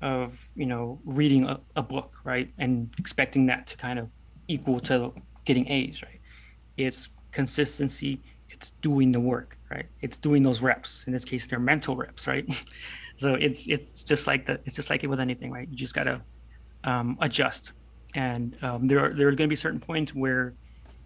of 0.02 0.50
you 0.56 0.66
know 0.66 1.00
reading 1.06 1.46
a, 1.46 1.60
a 1.76 1.84
book, 1.84 2.18
right, 2.24 2.52
and 2.58 2.94
expecting 2.98 3.46
that 3.48 3.68
to 3.68 3.78
kind 3.78 4.00
of 4.00 4.10
equal 4.48 4.80
to 4.80 5.14
getting 5.46 5.68
A's, 5.70 6.02
right? 6.04 6.20
It's 6.78 7.10
consistency. 7.32 8.22
It's 8.50 8.72
doing 8.82 9.12
the 9.12 9.20
work, 9.20 9.58
right? 9.72 9.86
It's 10.02 10.18
doing 10.18 10.44
those 10.44 10.62
reps. 10.62 11.06
In 11.08 11.14
this 11.14 11.26
case, 11.26 11.48
they're 11.48 11.60
mental 11.60 11.96
reps, 11.96 12.28
right? 12.28 12.46
so 13.18 13.34
it's 13.36 13.68
it's 13.68 14.04
just 14.04 14.28
like 14.28 14.46
the 14.46 14.60
it's 14.66 14.76
just 14.76 14.90
like 14.90 15.04
it 15.04 15.08
with 15.08 15.20
anything, 15.20 15.52
right? 15.52 15.68
You 15.70 15.76
just 15.76 15.96
gotta 15.96 16.22
um, 16.84 17.18
adjust, 17.22 17.74
and 18.16 18.58
um, 18.64 18.88
there 18.88 19.00
are 19.00 19.14
there 19.14 19.28
are 19.28 19.32
going 19.32 19.48
to 19.48 19.54
be 19.54 19.56
certain 19.56 19.80
points 19.80 20.14
where 20.14 20.54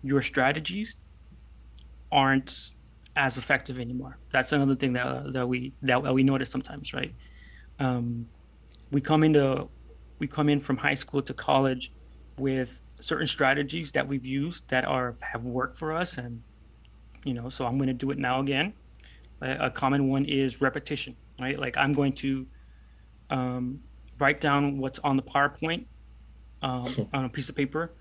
your 0.04 0.22
strategies 0.22 0.96
aren't 2.12 2.72
as 3.16 3.38
effective 3.38 3.80
anymore. 3.80 4.18
That's 4.32 4.52
another 4.52 4.76
thing 4.76 4.94
that 4.94 5.34
that 5.34 5.48
we 5.48 5.74
that 5.84 6.02
we 6.14 6.24
notice 6.24 6.50
sometimes, 6.50 6.94
right? 6.94 7.14
Um, 7.80 8.28
we 8.92 9.02
come 9.02 9.24
into 9.24 9.68
we 10.20 10.28
come 10.28 10.50
in 10.50 10.62
from 10.62 10.78
high 10.78 10.94
school 10.94 11.22
to 11.22 11.34
college 11.34 11.92
with 12.38 12.82
certain 13.02 13.28
strategies 13.28 13.92
that 13.92 14.08
we've 14.08 14.26
used 14.26 14.68
that 14.70 14.86
are 14.86 15.16
have 15.22 15.46
worked 15.46 15.76
for 15.76 15.94
us, 15.94 16.18
and 16.18 16.42
you 17.24 17.34
know, 17.34 17.50
so 17.50 17.66
I'm 17.66 17.78
going 17.78 17.88
to 17.88 17.94
do 17.94 18.12
it 18.12 18.18
now 18.18 18.40
again. 18.40 18.74
A, 19.42 19.68
a 19.68 19.70
common 19.70 20.08
one 20.08 20.26
is 20.26 20.62
repetition, 20.62 21.16
right? 21.40 21.60
Like 21.60 21.78
I'm 21.78 21.94
going 21.94 22.14
to 22.14 22.48
um, 23.30 23.82
write 24.20 24.42
down 24.42 24.78
what's 24.78 25.00
on 25.00 25.18
the 25.18 25.24
PowerPoint 25.24 25.86
um, 26.66 27.10
on 27.14 27.26
a 27.26 27.30
piece 27.30 27.48
of 27.50 27.56
paper, 27.56 27.92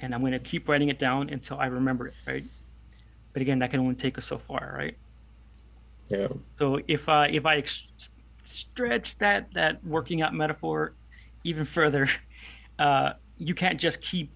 and 0.00 0.14
I'm 0.14 0.20
going 0.20 0.32
to 0.32 0.38
keep 0.38 0.68
writing 0.68 0.88
it 0.88 0.98
down 0.98 1.30
until 1.30 1.58
I 1.58 1.66
remember 1.66 2.08
it, 2.08 2.14
right? 2.26 2.44
But 3.32 3.42
again, 3.42 3.60
that 3.60 3.70
can 3.70 3.80
only 3.80 3.94
take 3.94 4.18
us 4.18 4.24
so 4.24 4.36
far, 4.36 4.74
right? 4.76 4.96
Yeah. 6.08 6.28
So 6.50 6.80
if 6.88 7.08
I 7.08 7.28
if 7.28 7.46
I 7.46 7.56
ex- 7.58 7.88
stretch 8.42 9.18
that 9.18 9.54
that 9.54 9.84
working 9.84 10.22
out 10.22 10.34
metaphor 10.34 10.94
even 11.44 11.64
further, 11.64 12.08
uh, 12.78 13.12
you 13.38 13.54
can't 13.54 13.78
just 13.78 14.02
keep 14.02 14.32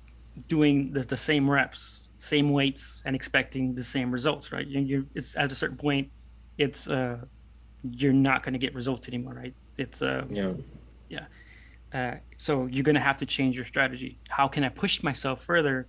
doing 0.47 0.93
the, 0.93 1.01
the 1.01 1.17
same 1.17 1.51
reps, 1.51 2.09
same 2.19 2.51
weights, 2.51 3.03
and 3.05 3.17
expecting 3.17 3.75
the 3.75 3.83
same 3.83 4.13
results, 4.13 4.53
right? 4.53 4.67
You, 4.67 4.81
you 4.81 5.07
it's 5.15 5.37
at 5.37 5.51
a 5.51 5.57
certain 5.57 5.77
point, 5.77 6.11
it's 6.59 6.87
uh, 6.87 7.19
you're 7.83 8.13
not 8.13 8.45
going 8.45 8.53
to 8.53 8.59
get 8.59 8.73
results 8.75 9.09
anymore, 9.09 9.35
right? 9.35 9.55
It's 9.77 10.01
uh, 10.01 10.25
yeah, 10.31 10.53
Yeah. 11.09 11.27
Uh, 11.95 12.17
so 12.37 12.67
you're 12.67 12.83
going 12.83 12.97
to 12.97 13.01
have 13.01 13.17
to 13.19 13.27
change 13.27 13.55
your 13.55 13.65
strategy. 13.65 14.19
How 14.29 14.49
can 14.49 14.65
I 14.65 14.69
push 14.69 15.03
myself 15.03 15.45
further 15.45 15.87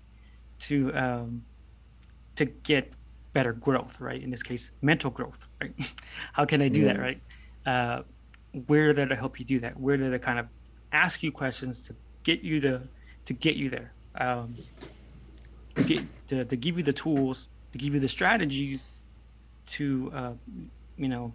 to 0.59 0.93
um, 0.93 1.43
to 2.35 2.45
get 2.45 2.95
better 3.33 3.53
growth, 3.53 3.99
right? 3.99 4.21
In 4.21 4.29
this 4.29 4.43
case, 4.43 4.71
mental 4.81 5.09
growth, 5.09 5.47
right? 5.59 5.73
How 6.33 6.45
can 6.45 6.61
I 6.61 6.67
do 6.67 6.83
that, 6.85 6.99
right? 6.99 7.21
Uh, 7.65 8.03
where 8.67 8.93
did 8.93 9.11
I 9.11 9.15
help 9.15 9.39
you 9.39 9.45
do 9.45 9.59
that? 9.59 9.77
Where 9.79 9.97
did 9.97 10.13
I 10.13 10.19
kind 10.19 10.37
of 10.37 10.47
ask 10.91 11.23
you 11.23 11.31
questions 11.31 11.85
to 11.87 11.95
get 12.23 12.41
you 12.41 12.61
to 12.61 12.83
to 13.25 13.33
get 13.33 13.55
you 13.55 13.69
there? 13.71 13.91
Um, 14.21 14.55
to 15.75 15.83
get 15.83 16.27
to, 16.27 16.45
to 16.45 16.55
give 16.55 16.77
you 16.77 16.83
the 16.83 16.93
tools, 16.93 17.49
to 17.71 17.79
give 17.79 17.95
you 17.95 17.99
the 17.99 18.07
strategies 18.07 18.85
to 19.67 20.11
uh, 20.13 20.33
you 20.97 21.09
know 21.09 21.33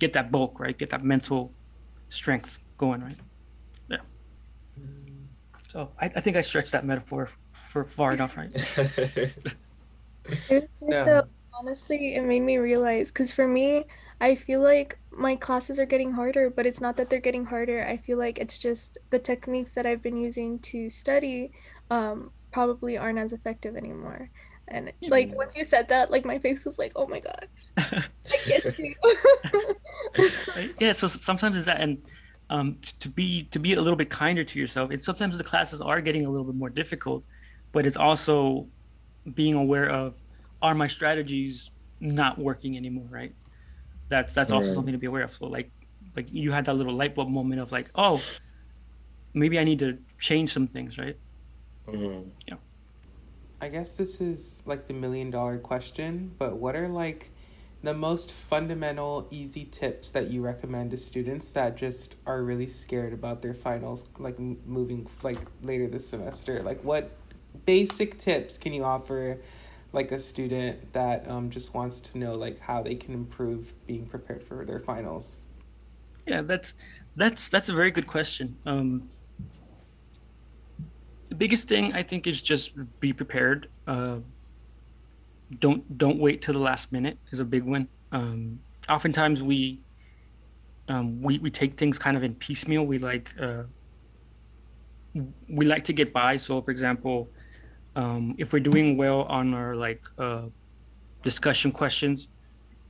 get 0.00 0.12
that 0.14 0.32
bulk, 0.32 0.58
right? 0.58 0.76
Get 0.76 0.90
that 0.90 1.04
mental 1.04 1.52
strength 2.08 2.58
going, 2.76 3.00
right? 3.00 3.14
Yeah. 5.74 5.80
So 5.80 5.92
I, 6.00 6.06
I 6.06 6.20
think 6.20 6.36
I 6.36 6.40
stretched 6.40 6.72
that 6.72 6.84
metaphor 6.84 7.28
for 7.52 7.84
far 7.84 8.12
enough, 8.12 8.36
right? 8.36 8.52
It 10.48 10.70
Yeah. 10.88 11.04
so- 11.04 11.22
honestly, 11.58 12.14
it 12.14 12.22
made 12.22 12.40
me 12.40 12.58
realize 12.58 13.10
because 13.10 13.32
for 13.32 13.46
me, 13.48 13.86
I 14.20 14.34
feel 14.34 14.60
like 14.62 14.98
my 15.10 15.36
classes 15.36 15.78
are 15.78 15.86
getting 15.86 16.12
harder, 16.12 16.50
but 16.50 16.66
it's 16.66 16.80
not 16.80 16.96
that 16.96 17.08
they're 17.10 17.20
getting 17.20 17.44
harder. 17.46 17.84
I 17.84 17.96
feel 17.96 18.18
like 18.18 18.38
it's 18.38 18.58
just 18.58 18.98
the 19.10 19.18
techniques 19.18 19.72
that 19.72 19.86
I've 19.86 20.02
been 20.02 20.16
using 20.16 20.58
to 20.60 20.90
study 20.90 21.52
um, 21.90 22.32
probably 22.52 22.96
aren't 22.98 23.18
as 23.18 23.32
effective 23.32 23.76
anymore. 23.76 24.30
And 24.68 24.92
like 25.08 25.32
once 25.36 25.56
you 25.56 25.64
said 25.64 25.88
that, 25.88 26.10
like 26.10 26.24
my 26.26 26.38
face 26.38 26.64
was 26.66 26.78
like, 26.78 26.92
"Oh 26.94 27.06
my 27.08 27.20
god, 27.20 27.48
I 28.32 28.38
get 28.46 28.64
you." 28.78 28.94
Yeah 30.78 30.92
so 30.92 31.08
sometimes 31.08 31.56
it's 31.56 31.66
that 31.66 31.80
and 31.80 31.98
um, 32.50 32.76
to 33.00 33.08
be 33.08 33.44
to 33.50 33.58
be 33.58 33.74
a 33.74 33.80
little 33.80 33.96
bit 33.96 34.10
kinder 34.10 34.44
to 34.44 34.58
yourself 34.58 34.90
and 34.90 35.02
sometimes 35.02 35.36
the 35.36 35.44
classes 35.44 35.80
are 35.80 36.00
getting 36.00 36.24
a 36.26 36.30
little 36.30 36.44
bit 36.46 36.54
more 36.54 36.70
difficult 36.70 37.22
but 37.72 37.86
it's 37.86 37.96
also 37.96 38.66
being 39.34 39.54
aware 39.54 39.88
of 39.90 40.14
are 40.62 40.74
my 40.74 40.86
strategies 40.86 41.70
not 42.00 42.38
working 42.38 42.76
anymore 42.76 43.06
right 43.10 43.34
that's 44.08 44.32
that's 44.32 44.50
also 44.52 44.68
Right. 44.68 44.74
something 44.74 44.92
to 44.92 44.98
be 44.98 45.06
aware 45.06 45.22
of 45.24 45.34
so 45.34 45.46
like 45.46 45.70
like 46.16 46.26
you 46.32 46.50
had 46.52 46.64
that 46.64 46.74
little 46.74 46.94
light 46.94 47.14
bulb 47.14 47.28
moment 47.28 47.60
of 47.60 47.70
like 47.72 47.90
oh 47.94 48.20
maybe 49.34 49.58
i 49.58 49.64
need 49.64 49.78
to 49.80 49.98
change 50.18 50.52
some 50.52 50.66
things 50.66 50.98
right 50.98 51.16
Mm-hmm. 51.88 52.28
Yeah. 52.46 52.56
I 53.62 53.68
guess 53.70 53.94
this 53.94 54.20
is 54.20 54.62
like 54.66 54.86
the 54.86 54.92
million 54.92 55.30
dollar 55.30 55.56
question, 55.58 56.30
but 56.38 56.58
what 56.58 56.76
are 56.76 56.86
like 56.86 57.30
the 57.82 57.94
most 57.94 58.32
fundamental, 58.32 59.28
easy 59.30 59.64
tips 59.64 60.10
that 60.10 60.30
you 60.30 60.42
recommend 60.42 60.90
to 60.90 60.96
students 60.96 61.52
that 61.52 61.76
just 61.76 62.16
are 62.26 62.42
really 62.42 62.66
scared 62.66 63.12
about 63.12 63.40
their 63.40 63.54
finals, 63.54 64.06
like 64.18 64.38
moving 64.38 65.08
like 65.22 65.38
later 65.62 65.86
this 65.86 66.08
semester? 66.08 66.62
Like, 66.62 66.82
what 66.82 67.10
basic 67.64 68.18
tips 68.18 68.58
can 68.58 68.72
you 68.72 68.84
offer, 68.84 69.38
like 69.92 70.10
a 70.10 70.18
student 70.18 70.92
that 70.92 71.28
um, 71.28 71.50
just 71.50 71.72
wants 71.72 72.00
to 72.00 72.18
know 72.18 72.32
like 72.32 72.58
how 72.60 72.82
they 72.82 72.94
can 72.94 73.14
improve 73.14 73.72
being 73.86 74.06
prepared 74.06 74.42
for 74.42 74.64
their 74.64 74.80
finals? 74.80 75.36
Yeah, 76.26 76.42
that's 76.42 76.74
that's 77.16 77.48
that's 77.48 77.68
a 77.68 77.74
very 77.74 77.90
good 77.90 78.06
question. 78.06 78.56
Um, 78.66 79.08
the 81.28 81.34
biggest 81.34 81.68
thing 81.68 81.92
I 81.92 82.02
think 82.02 82.26
is 82.26 82.42
just 82.42 82.72
be 83.00 83.12
prepared. 83.12 83.68
Uh, 83.86 84.18
don't 85.58 85.98
don't 85.98 86.18
wait 86.18 86.42
till 86.42 86.54
the 86.54 86.60
last 86.60 86.92
minute 86.92 87.18
is 87.30 87.40
a 87.40 87.44
big 87.44 87.62
one. 87.62 87.88
Um, 88.12 88.60
oftentimes 88.88 89.42
we 89.42 89.80
um, 90.88 91.22
we 91.22 91.38
we 91.38 91.50
take 91.50 91.76
things 91.76 91.98
kind 91.98 92.16
of 92.16 92.22
in 92.22 92.34
piecemeal. 92.34 92.84
We 92.84 92.98
like 92.98 93.32
uh, 93.40 93.64
we 95.48 95.66
like 95.66 95.84
to 95.84 95.92
get 95.92 96.12
by. 96.12 96.36
So, 96.36 96.60
for 96.62 96.70
example, 96.70 97.28
um, 97.96 98.34
if 98.38 98.52
we're 98.52 98.60
doing 98.60 98.96
well 98.96 99.22
on 99.22 99.54
our 99.54 99.74
like 99.74 100.02
uh, 100.18 100.42
discussion 101.22 101.72
questions, 101.72 102.28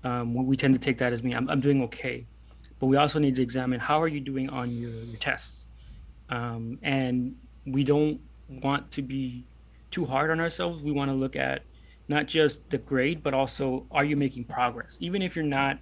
um, 0.04 0.34
we, 0.34 0.44
we 0.44 0.56
tend 0.56 0.74
to 0.74 0.80
take 0.80 0.98
that 0.98 1.12
as 1.12 1.22
me. 1.22 1.34
I'm, 1.34 1.48
I'm 1.48 1.60
doing 1.60 1.82
okay 1.84 2.26
but 2.78 2.86
we 2.86 2.96
also 2.96 3.18
need 3.18 3.34
to 3.36 3.42
examine 3.42 3.80
how 3.80 4.00
are 4.00 4.08
you 4.08 4.20
doing 4.20 4.48
on 4.50 4.70
your, 4.70 4.90
your 4.90 5.16
tests 5.18 5.66
um, 6.30 6.78
and 6.82 7.34
we 7.66 7.84
don't 7.84 8.20
want 8.48 8.90
to 8.92 9.02
be 9.02 9.44
too 9.90 10.04
hard 10.04 10.30
on 10.30 10.40
ourselves 10.40 10.82
we 10.82 10.92
want 10.92 11.10
to 11.10 11.14
look 11.14 11.36
at 11.36 11.62
not 12.08 12.26
just 12.26 12.68
the 12.70 12.78
grade 12.78 13.22
but 13.22 13.34
also 13.34 13.86
are 13.90 14.04
you 14.04 14.16
making 14.16 14.44
progress 14.44 14.96
even 15.00 15.22
if 15.22 15.36
you're 15.36 15.44
not 15.44 15.78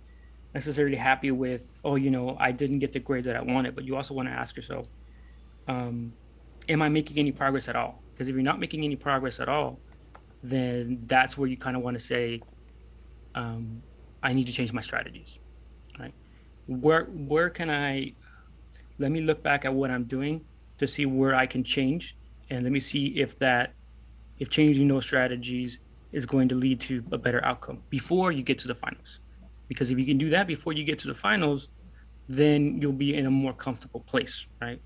necessarily 0.55 0.97
happy 0.97 1.31
with 1.31 1.75
oh 1.85 1.97
you 1.97 2.11
know 2.11 2.37
i 2.41 2.51
didn't 2.51 2.79
get 2.79 2.93
the 2.93 2.99
grade 2.99 3.25
that 3.25 3.37
i 3.37 3.43
wanted 3.43 3.75
but 3.75 3.85
you 3.85 3.97
also 3.97 4.15
want 4.15 4.29
to 4.29 4.33
ask 4.33 4.57
yourself 4.57 4.87
um, 5.69 6.13
am 6.69 6.83
i 6.83 6.89
making 6.89 7.19
any 7.19 7.33
progress 7.33 7.69
at 7.69 7.77
all 7.77 8.03
because 8.13 8.29
if 8.29 8.35
you're 8.35 8.43
not 8.43 8.59
making 8.59 8.85
any 8.85 8.97
progress 8.97 9.41
at 9.41 9.49
all 9.49 9.79
then 10.43 11.03
that's 11.07 11.37
where 11.37 11.49
you 11.49 11.57
kind 11.57 11.77
of 11.77 11.83
want 11.83 11.97
to 11.97 12.03
say 12.03 12.41
um, 13.37 13.83
I 14.23 14.33
need 14.33 14.47
to 14.47 14.53
change 14.53 14.73
my 14.73 14.81
strategies, 14.81 15.39
right? 15.99 16.15
Where 16.67 17.05
where 17.05 17.51
can 17.51 17.71
I? 17.71 18.15
Let 18.99 19.13
me 19.13 19.21
look 19.21 19.43
back 19.43 19.65
at 19.65 19.75
what 19.75 19.91
I'm 19.91 20.05
doing 20.05 20.45
to 20.79 20.87
see 20.87 21.07
where 21.07 21.35
I 21.35 21.47
can 21.47 21.63
change, 21.63 22.17
and 22.51 22.63
let 22.63 22.73
me 22.73 22.81
see 22.81 23.07
if 23.21 23.39
that, 23.39 23.75
if 24.39 24.51
changing 24.51 24.89
those 24.89 25.05
strategies 25.05 25.79
is 26.13 26.27
going 26.27 26.49
to 26.49 26.55
lead 26.55 26.81
to 26.81 27.05
a 27.13 27.19
better 27.19 27.45
outcome 27.45 27.83
before 27.91 28.33
you 28.33 28.43
get 28.43 28.59
to 28.61 28.69
the 28.69 28.75
finals. 28.75 29.21
Because 29.69 29.91
if 29.91 29.99
you 29.99 30.07
can 30.07 30.19
do 30.19 30.31
that 30.31 30.47
before 30.47 30.73
you 30.73 30.85
get 30.85 30.99
to 31.01 31.09
the 31.09 31.15
finals, 31.15 31.69
then 32.29 32.81
you'll 32.81 32.93
be 32.93 33.15
in 33.15 33.27
a 33.27 33.31
more 33.31 33.53
comfortable 33.53 34.01
place, 34.01 34.47
right? 34.61 34.81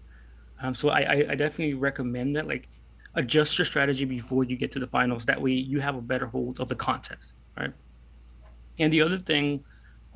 Um, 0.62 0.74
so 0.74 0.90
I, 0.90 1.26
I 1.30 1.35
definitely 1.35 1.74
recommend 1.74 2.37
that, 2.37 2.46
like, 2.46 2.68
adjust 3.14 3.59
your 3.59 3.64
strategy 3.64 4.04
before 4.04 4.44
you 4.44 4.56
get 4.56 4.70
to 4.72 4.78
the 4.78 4.87
finals. 4.87 5.24
That 5.24 5.40
way, 5.40 5.52
you 5.52 5.80
have 5.80 5.96
a 5.96 6.02
better 6.02 6.26
hold 6.26 6.61
of 6.61 6.68
the 6.68 6.74
content, 6.74 7.33
right? 7.59 7.72
And 8.78 8.92
the 8.92 9.02
other 9.02 9.18
thing 9.18 9.64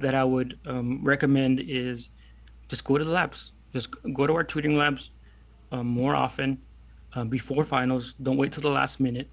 that 0.01 0.15
I 0.15 0.25
would 0.25 0.59
um, 0.67 1.03
recommend 1.05 1.61
is 1.61 2.11
just 2.69 2.85
go 2.85 2.99
to 2.99 3.05
the 3.05 3.11
labs. 3.11 3.53
Just 3.73 3.89
go 4.13 4.27
to 4.27 4.35
our 4.35 4.45
tutoring 4.45 4.77
labs 4.77 5.11
um, 5.73 5.87
more 5.87 6.15
often 6.15 6.59
uh, 7.15 7.25
before 7.25 7.65
finals. 7.65 8.15
Don't 8.23 8.37
wait 8.37 8.53
till 8.53 8.63
the 8.63 8.71
last 8.71 9.01
minute, 9.01 9.29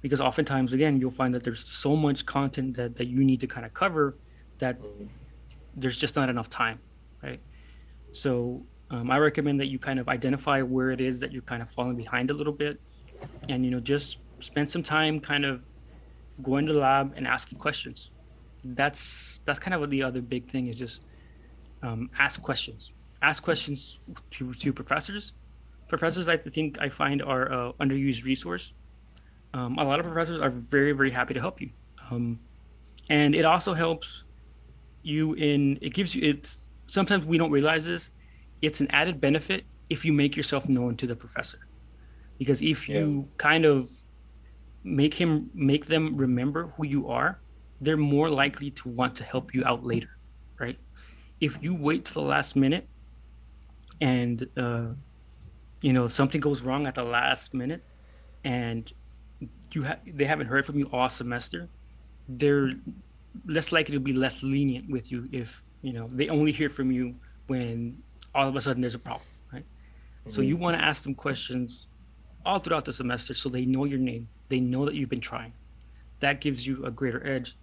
because 0.00 0.20
oftentimes, 0.20 0.72
again, 0.72 1.00
you'll 1.00 1.10
find 1.10 1.34
that 1.34 1.44
there's 1.44 1.66
so 1.66 1.94
much 1.96 2.26
content 2.26 2.76
that 2.76 2.96
that 2.96 3.06
you 3.06 3.24
need 3.24 3.40
to 3.40 3.46
kind 3.46 3.66
of 3.66 3.74
cover 3.74 4.16
that 4.58 4.78
there's 5.76 5.98
just 5.98 6.16
not 6.16 6.28
enough 6.28 6.48
time, 6.48 6.78
right? 7.22 7.40
So 8.12 8.62
um, 8.90 9.10
I 9.10 9.18
recommend 9.18 9.60
that 9.60 9.66
you 9.66 9.78
kind 9.78 9.98
of 9.98 10.08
identify 10.08 10.62
where 10.62 10.90
it 10.90 11.00
is 11.00 11.20
that 11.20 11.32
you're 11.32 11.42
kind 11.42 11.62
of 11.62 11.70
falling 11.70 11.96
behind 11.96 12.30
a 12.30 12.34
little 12.34 12.52
bit, 12.52 12.80
and 13.48 13.64
you 13.64 13.70
know 13.70 13.80
just 13.80 14.18
spend 14.40 14.70
some 14.70 14.82
time 14.82 15.20
kind 15.20 15.44
of 15.44 15.62
going 16.42 16.66
to 16.66 16.72
the 16.72 16.80
lab 16.80 17.12
and 17.16 17.26
asking 17.26 17.58
questions. 17.58 18.10
That's 18.64 19.40
that's 19.44 19.58
kind 19.58 19.74
of 19.74 19.80
what 19.80 19.90
the 19.90 20.02
other 20.02 20.20
big 20.20 20.48
thing 20.48 20.66
is 20.68 20.78
just 20.78 21.04
um, 21.82 22.10
ask 22.18 22.42
questions. 22.42 22.92
Ask 23.22 23.42
questions 23.42 24.00
to 24.32 24.52
to 24.54 24.72
professors. 24.72 25.34
Professors, 25.88 26.28
I 26.28 26.36
think 26.36 26.78
I 26.80 26.88
find 26.88 27.20
are 27.22 27.46
a 27.46 27.72
underused 27.80 28.24
resource. 28.24 28.72
Um, 29.52 29.78
a 29.78 29.84
lot 29.84 29.98
of 29.98 30.06
professors 30.06 30.40
are 30.40 30.50
very 30.50 30.92
very 30.92 31.10
happy 31.10 31.34
to 31.34 31.40
help 31.40 31.60
you, 31.60 31.70
um, 32.10 32.38
and 33.08 33.34
it 33.34 33.44
also 33.44 33.74
helps 33.74 34.24
you 35.02 35.34
in 35.34 35.78
it 35.80 35.94
gives 35.94 36.14
you 36.14 36.22
it's 36.22 36.68
sometimes 36.86 37.24
we 37.24 37.38
don't 37.38 37.50
realize 37.50 37.84
this 37.86 38.10
it's 38.60 38.80
an 38.80 38.88
added 38.90 39.20
benefit 39.20 39.64
if 39.88 40.04
you 40.04 40.12
make 40.12 40.36
yourself 40.36 40.68
known 40.68 40.96
to 40.96 41.06
the 41.06 41.16
professor. 41.16 41.58
Because 42.38 42.62
if 42.62 42.88
yeah. 42.88 43.00
you 43.00 43.28
kind 43.36 43.64
of 43.64 43.90
make 44.82 45.14
him 45.14 45.50
make 45.54 45.86
them 45.86 46.16
remember 46.16 46.72
who 46.76 46.86
you 46.86 47.08
are 47.08 47.38
they're 47.82 47.98
more 47.98 48.30
likely 48.30 48.70
to 48.70 48.88
want 48.88 49.14
to 49.14 49.24
help 49.24 49.54
you 49.54 49.62
out 49.66 49.84
later 49.84 50.20
right? 50.60 50.78
If 51.40 51.58
you 51.62 51.74
wait 51.74 52.04
to 52.04 52.14
the 52.14 52.22
last 52.22 52.54
minute 52.54 52.86
and 54.00 54.46
uh, 54.56 54.88
you 55.80 55.92
know 55.92 56.06
something 56.06 56.40
goes 56.40 56.62
wrong 56.62 56.86
at 56.86 56.94
the 56.94 57.02
last 57.02 57.54
minute 57.54 57.82
and 58.44 58.92
you 59.74 59.82
have 59.82 60.00
they 60.06 60.24
haven't 60.24 60.46
heard 60.46 60.64
from 60.64 60.78
you 60.78 60.88
all 60.92 61.08
semester 61.08 61.68
they're 62.28 62.72
less 63.46 63.72
likely 63.72 63.94
to 63.94 64.00
be 64.00 64.12
less 64.12 64.42
lenient 64.42 64.88
with 64.90 65.10
you 65.10 65.28
if 65.32 65.62
you 65.82 65.92
know 65.92 66.10
they 66.12 66.28
only 66.28 66.52
hear 66.52 66.68
from 66.68 66.90
you 66.90 67.14
when 67.46 67.96
all 68.34 68.48
of 68.48 68.56
a 68.56 68.60
sudden 68.60 68.80
there's 68.80 68.94
a 68.94 68.98
problem 68.98 69.26
right 69.52 69.62
mm-hmm. 69.62 70.30
so 70.30 70.42
you 70.42 70.56
want 70.56 70.76
to 70.76 70.82
ask 70.82 71.02
them 71.02 71.14
questions 71.14 71.88
all 72.44 72.58
throughout 72.58 72.84
the 72.84 72.92
semester 72.92 73.34
so 73.34 73.48
they 73.48 73.64
know 73.64 73.84
your 73.84 73.98
name 73.98 74.28
they 74.48 74.60
know 74.60 74.84
that 74.84 74.94
you've 74.94 75.08
been 75.08 75.20
trying 75.20 75.52
that 76.20 76.40
gives 76.40 76.66
you 76.66 76.84
a 76.84 76.90
greater 76.90 77.26
edge 77.26 77.56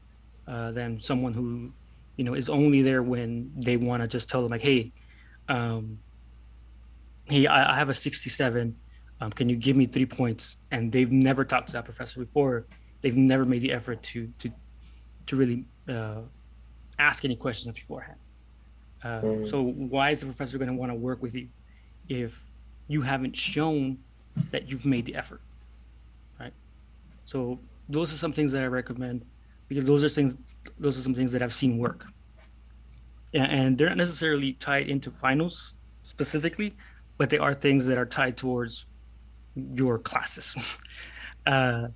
uh, 0.48 0.72
than 0.72 1.00
someone 1.00 1.34
who 1.34 1.72
you 2.16 2.24
know 2.24 2.34
is 2.34 2.50
only 2.50 2.82
there 2.82 3.04
when 3.04 3.52
they 3.56 3.78
want 3.78 4.02
to 4.02 4.08
just 4.08 4.30
tell 4.30 4.42
them 4.42 4.52
like 4.52 4.62
hey 4.62 4.92
um, 5.50 6.00
hey 7.26 7.48
I, 7.48 7.74
I 7.74 7.76
have 7.78 7.90
a 7.90 7.94
67 7.94 8.76
um, 9.20 9.32
can 9.32 9.50
you 9.50 9.56
give 9.56 9.76
me 9.76 9.86
three 9.86 10.06
points 10.06 10.58
and 10.72 10.92
they've 10.92 11.12
never 11.12 11.44
talked 11.44 11.68
to 11.68 11.74
that 11.74 11.86
professor 11.86 12.20
before 12.20 12.68
they've 13.02 13.18
never 13.18 13.46
made 13.46 13.62
the 13.62 13.72
effort 13.72 14.02
to 14.04 14.32
to 14.40 14.52
to 15.26 15.36
really 15.36 15.66
uh, 15.90 16.22
ask 17.00 17.26
any 17.26 17.36
questions 17.36 17.76
beforehand. 17.76 18.18
Uh, 19.04 19.22
mm. 19.22 19.50
So 19.50 19.62
why 19.62 20.12
is 20.12 20.22
the 20.22 20.26
professor 20.26 20.58
going 20.58 20.70
to 20.70 20.74
want 20.74 20.92
to 20.92 20.96
work 20.96 21.22
with 21.22 21.36
you 21.36 21.50
if 22.10 22.44
you 22.88 23.02
haven't 23.02 23.36
shown 23.36 23.98
that 24.52 24.72
you've 24.72 24.86
made 24.86 25.06
the 25.06 25.16
effort, 25.16 25.42
right? 26.40 26.54
So 27.26 27.60
those 27.90 28.14
are 28.14 28.18
some 28.18 28.32
things 28.32 28.52
that 28.54 28.64
I 28.64 28.68
recommend 28.68 29.26
because 29.68 29.86
those 29.86 30.04
are 30.04 30.10
things 30.10 30.36
those 30.80 30.98
are 30.98 31.02
some 31.02 31.14
things 31.14 31.32
that 31.34 31.42
I've 31.42 31.54
seen 31.54 31.78
work, 31.78 32.06
and 33.34 33.78
they're 33.78 33.90
not 33.90 33.98
necessarily 33.98 34.54
tied 34.54 34.88
into 34.90 35.12
finals 35.12 35.76
specifically, 36.04 36.76
but 37.18 37.30
they 37.30 37.38
are 37.38 37.54
things 37.54 37.86
that 37.88 37.98
are 37.98 38.06
tied 38.06 38.38
towards 38.38 38.86
your 39.76 39.98
classes. 39.98 40.56
uh, 41.46 41.88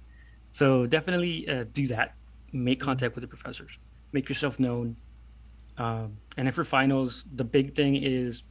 so 0.52 0.86
definitely 0.86 1.48
uh, 1.48 1.66
do 1.72 1.88
that 1.88 2.16
make 2.54 2.80
contact 2.80 3.16
with 3.16 3.22
the 3.22 3.28
professors, 3.28 3.78
make 4.12 4.28
yourself 4.28 4.60
known. 4.60 4.96
Um, 5.78 6.18
and 6.38 6.48
then 6.48 6.52
for 6.52 6.64
finals, 6.64 7.24
the 7.36 7.44
big 7.44 7.76
thing 7.76 7.96
is 7.96 8.44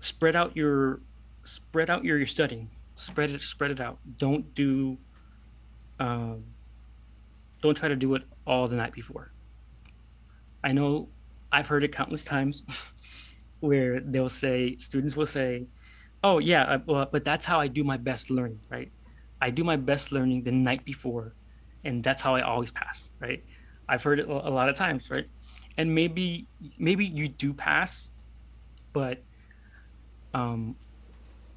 spread 0.00 0.34
out 0.34 0.56
your 0.56 1.00
spread 1.44 1.90
out 1.90 2.04
your, 2.04 2.18
your 2.18 2.26
studying. 2.26 2.70
Spread 2.96 3.30
it 3.30 3.40
spread 3.40 3.70
it 3.70 3.80
out. 3.80 3.98
Don't 4.18 4.54
do 4.54 4.98
um, 5.98 6.44
don't 7.60 7.76
try 7.76 7.88
to 7.88 7.96
do 7.96 8.14
it 8.14 8.22
all 8.46 8.66
the 8.68 8.76
night 8.76 8.92
before. 8.92 9.32
I 10.64 10.72
know 10.72 11.08
I've 11.52 11.68
heard 11.68 11.84
it 11.84 11.92
countless 11.92 12.24
times 12.24 12.62
where 13.60 14.00
they'll 14.00 14.28
say 14.28 14.76
students 14.76 15.16
will 15.16 15.26
say, 15.26 15.66
"Oh 16.22 16.38
yeah, 16.38 16.64
uh, 16.64 16.78
well, 16.86 17.08
but 17.10 17.24
that's 17.24 17.46
how 17.46 17.60
I 17.60 17.68
do 17.68 17.84
my 17.84 17.96
best 17.96 18.30
learning, 18.30 18.60
right? 18.70 18.90
I 19.40 19.50
do 19.50 19.64
my 19.64 19.76
best 19.76 20.12
learning 20.12 20.42
the 20.44 20.52
night 20.52 20.84
before 20.84 21.34
and 21.84 22.02
that's 22.04 22.22
how 22.22 22.34
I 22.34 22.42
always 22.42 22.70
pass, 22.70 23.10
right? 23.20 23.42
I've 23.88 24.02
heard 24.02 24.20
it 24.20 24.28
a 24.28 24.50
lot 24.50 24.68
of 24.68 24.74
times, 24.74 25.10
right? 25.10 25.26
And 25.76 25.94
maybe 25.94 26.46
maybe 26.78 27.06
you 27.06 27.28
do 27.28 27.52
pass, 27.52 28.10
but 28.92 29.22
um, 30.34 30.76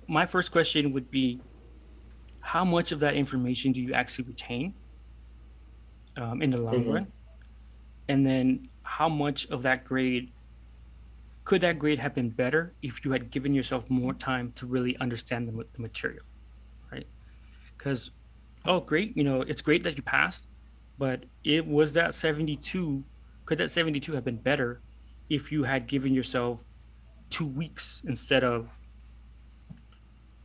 my 0.08 0.26
first 0.26 0.52
question 0.52 0.94
would 0.94 1.12
be, 1.12 1.42
how 2.40 2.66
much 2.66 2.92
of 2.92 3.00
that 3.02 3.16
information 3.16 3.72
do 3.72 3.82
you 3.82 3.94
actually 3.94 4.26
retain 4.26 4.74
um, 6.18 6.42
in 6.42 6.50
the 6.50 6.58
long 6.58 6.82
mm-hmm. 6.82 6.92
run? 6.92 7.12
And 8.08 8.26
then 8.26 8.70
how 8.84 9.10
much 9.10 9.48
of 9.50 9.64
that 9.64 9.86
grade 9.86 10.32
could 11.46 11.62
that 11.62 11.78
grade 11.78 12.00
have 12.00 12.16
been 12.16 12.30
better 12.30 12.74
if 12.82 13.04
you 13.04 13.12
had 13.12 13.30
given 13.30 13.54
yourself 13.54 13.90
more 13.90 14.14
time 14.14 14.52
to 14.56 14.66
really 14.66 14.96
understand 14.98 15.48
the, 15.48 15.66
the 15.74 15.82
material, 15.82 16.24
right? 16.92 17.08
Because 17.78 18.12
oh 18.66 18.80
great 18.80 19.16
you 19.18 19.24
know 19.24 19.42
it's 19.42 19.62
great 19.62 19.84
that 19.84 19.98
you 19.98 20.04
passed 20.04 20.48
but 20.98 21.26
it 21.44 21.66
was 21.66 21.94
that 21.94 22.14
72 22.14 23.04
could 23.46 23.58
that 23.58 23.72
72 23.72 24.14
have 24.14 24.24
been 24.24 24.38
better 24.38 24.82
if 25.30 25.52
you 25.52 25.64
had 25.64 25.88
given 25.88 26.14
yourself 26.14 26.64
two 27.30 27.46
weeks 27.46 28.02
instead 28.06 28.44
of 28.44 28.78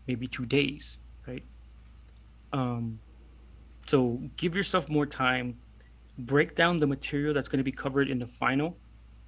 maybe 0.06 0.26
two 0.26 0.46
days 0.46 0.98
right 1.26 1.44
um 2.52 2.98
so 3.86 4.20
give 4.36 4.54
yourself 4.54 4.88
more 4.88 5.06
time 5.06 5.56
break 6.18 6.54
down 6.54 6.78
the 6.78 6.86
material 6.86 7.32
that's 7.32 7.48
going 7.48 7.58
to 7.58 7.64
be 7.64 7.72
covered 7.72 8.08
in 8.08 8.18
the 8.18 8.26
final 8.26 8.76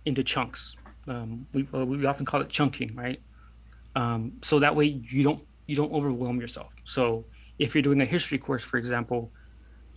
into 0.04 0.22
chunks 0.22 0.76
um, 1.10 1.46
we, 1.52 1.68
uh, 1.74 1.84
we 1.84 2.06
often 2.06 2.24
call 2.24 2.40
it 2.40 2.48
chunking 2.48 2.94
right 2.94 3.20
um, 3.96 4.32
so 4.42 4.58
that 4.58 4.74
way 4.74 4.86
you 4.86 5.22
don't 5.22 5.44
you 5.66 5.76
don't 5.76 5.92
overwhelm 5.92 6.40
yourself 6.40 6.72
so 6.84 7.24
if 7.60 7.74
you're 7.74 7.82
doing 7.82 8.00
a 8.00 8.06
history 8.06 8.38
course, 8.38 8.64
for 8.64 8.78
example, 8.78 9.30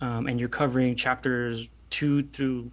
um, 0.02 0.26
and 0.26 0.38
you're 0.38 0.50
covering 0.50 0.94
chapters 0.94 1.70
two 1.88 2.22
through, 2.24 2.70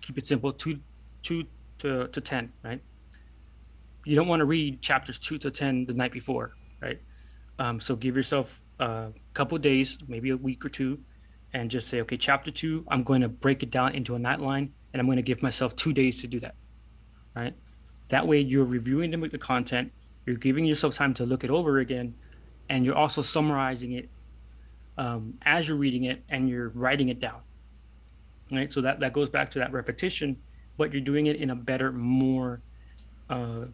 keep 0.00 0.16
it 0.16 0.26
simple, 0.26 0.52
two, 0.52 0.80
two 1.22 1.44
to, 1.78 2.08
to 2.08 2.20
10, 2.20 2.50
right? 2.64 2.80
You 4.06 4.16
don't 4.16 4.26
want 4.26 4.40
to 4.40 4.46
read 4.46 4.80
chapters 4.80 5.18
two 5.18 5.36
to 5.38 5.50
10 5.50 5.84
the 5.84 5.92
night 5.92 6.12
before, 6.12 6.54
right? 6.80 6.98
Um, 7.58 7.78
so 7.78 7.94
give 7.94 8.16
yourself 8.16 8.62
a 8.80 9.12
couple 9.34 9.58
days, 9.58 9.98
maybe 10.08 10.30
a 10.30 10.36
week 10.36 10.64
or 10.64 10.70
two, 10.70 10.98
and 11.52 11.70
just 11.70 11.88
say, 11.88 12.00
okay, 12.00 12.16
chapter 12.16 12.50
two, 12.50 12.86
I'm 12.88 13.02
going 13.02 13.20
to 13.20 13.28
break 13.28 13.62
it 13.62 13.70
down 13.70 13.94
into 13.94 14.14
a 14.14 14.18
night 14.18 14.40
line, 14.40 14.72
and 14.94 15.00
I'm 15.00 15.06
going 15.06 15.16
to 15.16 15.22
give 15.22 15.42
myself 15.42 15.76
two 15.76 15.92
days 15.92 16.22
to 16.22 16.26
do 16.26 16.40
that, 16.40 16.54
right? 17.36 17.54
That 18.08 18.26
way, 18.26 18.40
you're 18.40 18.64
reviewing 18.64 19.10
the, 19.10 19.38
content, 19.38 19.92
you're 20.26 20.36
giving 20.36 20.64
yourself 20.64 20.94
time 20.96 21.14
to 21.14 21.24
look 21.24 21.44
it 21.44 21.50
over 21.50 21.78
again, 21.78 22.14
and 22.68 22.84
you're 22.84 22.96
also 22.96 23.22
summarizing 23.22 23.92
it 23.92 24.08
um, 24.98 25.34
as 25.44 25.68
you're 25.68 25.76
reading 25.76 26.04
it 26.04 26.24
and 26.28 26.48
you're 26.48 26.70
writing 26.70 27.08
it 27.10 27.20
down 27.20 27.40
right 28.52 28.72
so 28.72 28.80
that 28.80 29.00
that 29.00 29.12
goes 29.12 29.28
back 29.28 29.50
to 29.50 29.58
that 29.58 29.72
repetition 29.72 30.36
but 30.78 30.92
you're 30.92 31.02
doing 31.02 31.26
it 31.26 31.36
in 31.36 31.50
a 31.50 31.54
better 31.54 31.92
more 31.92 32.60
uh, 33.30 33.64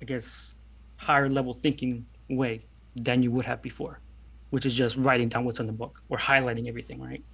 i 0.00 0.04
guess 0.04 0.54
higher 0.96 1.28
level 1.28 1.52
thinking 1.52 2.06
way 2.30 2.64
than 2.96 3.22
you 3.22 3.30
would 3.30 3.44
have 3.44 3.60
before 3.60 4.00
which 4.50 4.64
is 4.66 4.74
just 4.74 4.96
writing 4.96 5.28
down 5.28 5.44
what's 5.44 5.60
in 5.60 5.66
the 5.66 5.72
book 5.72 6.02
or 6.08 6.18
highlighting 6.18 6.68
everything 6.68 7.00
right 7.00 7.24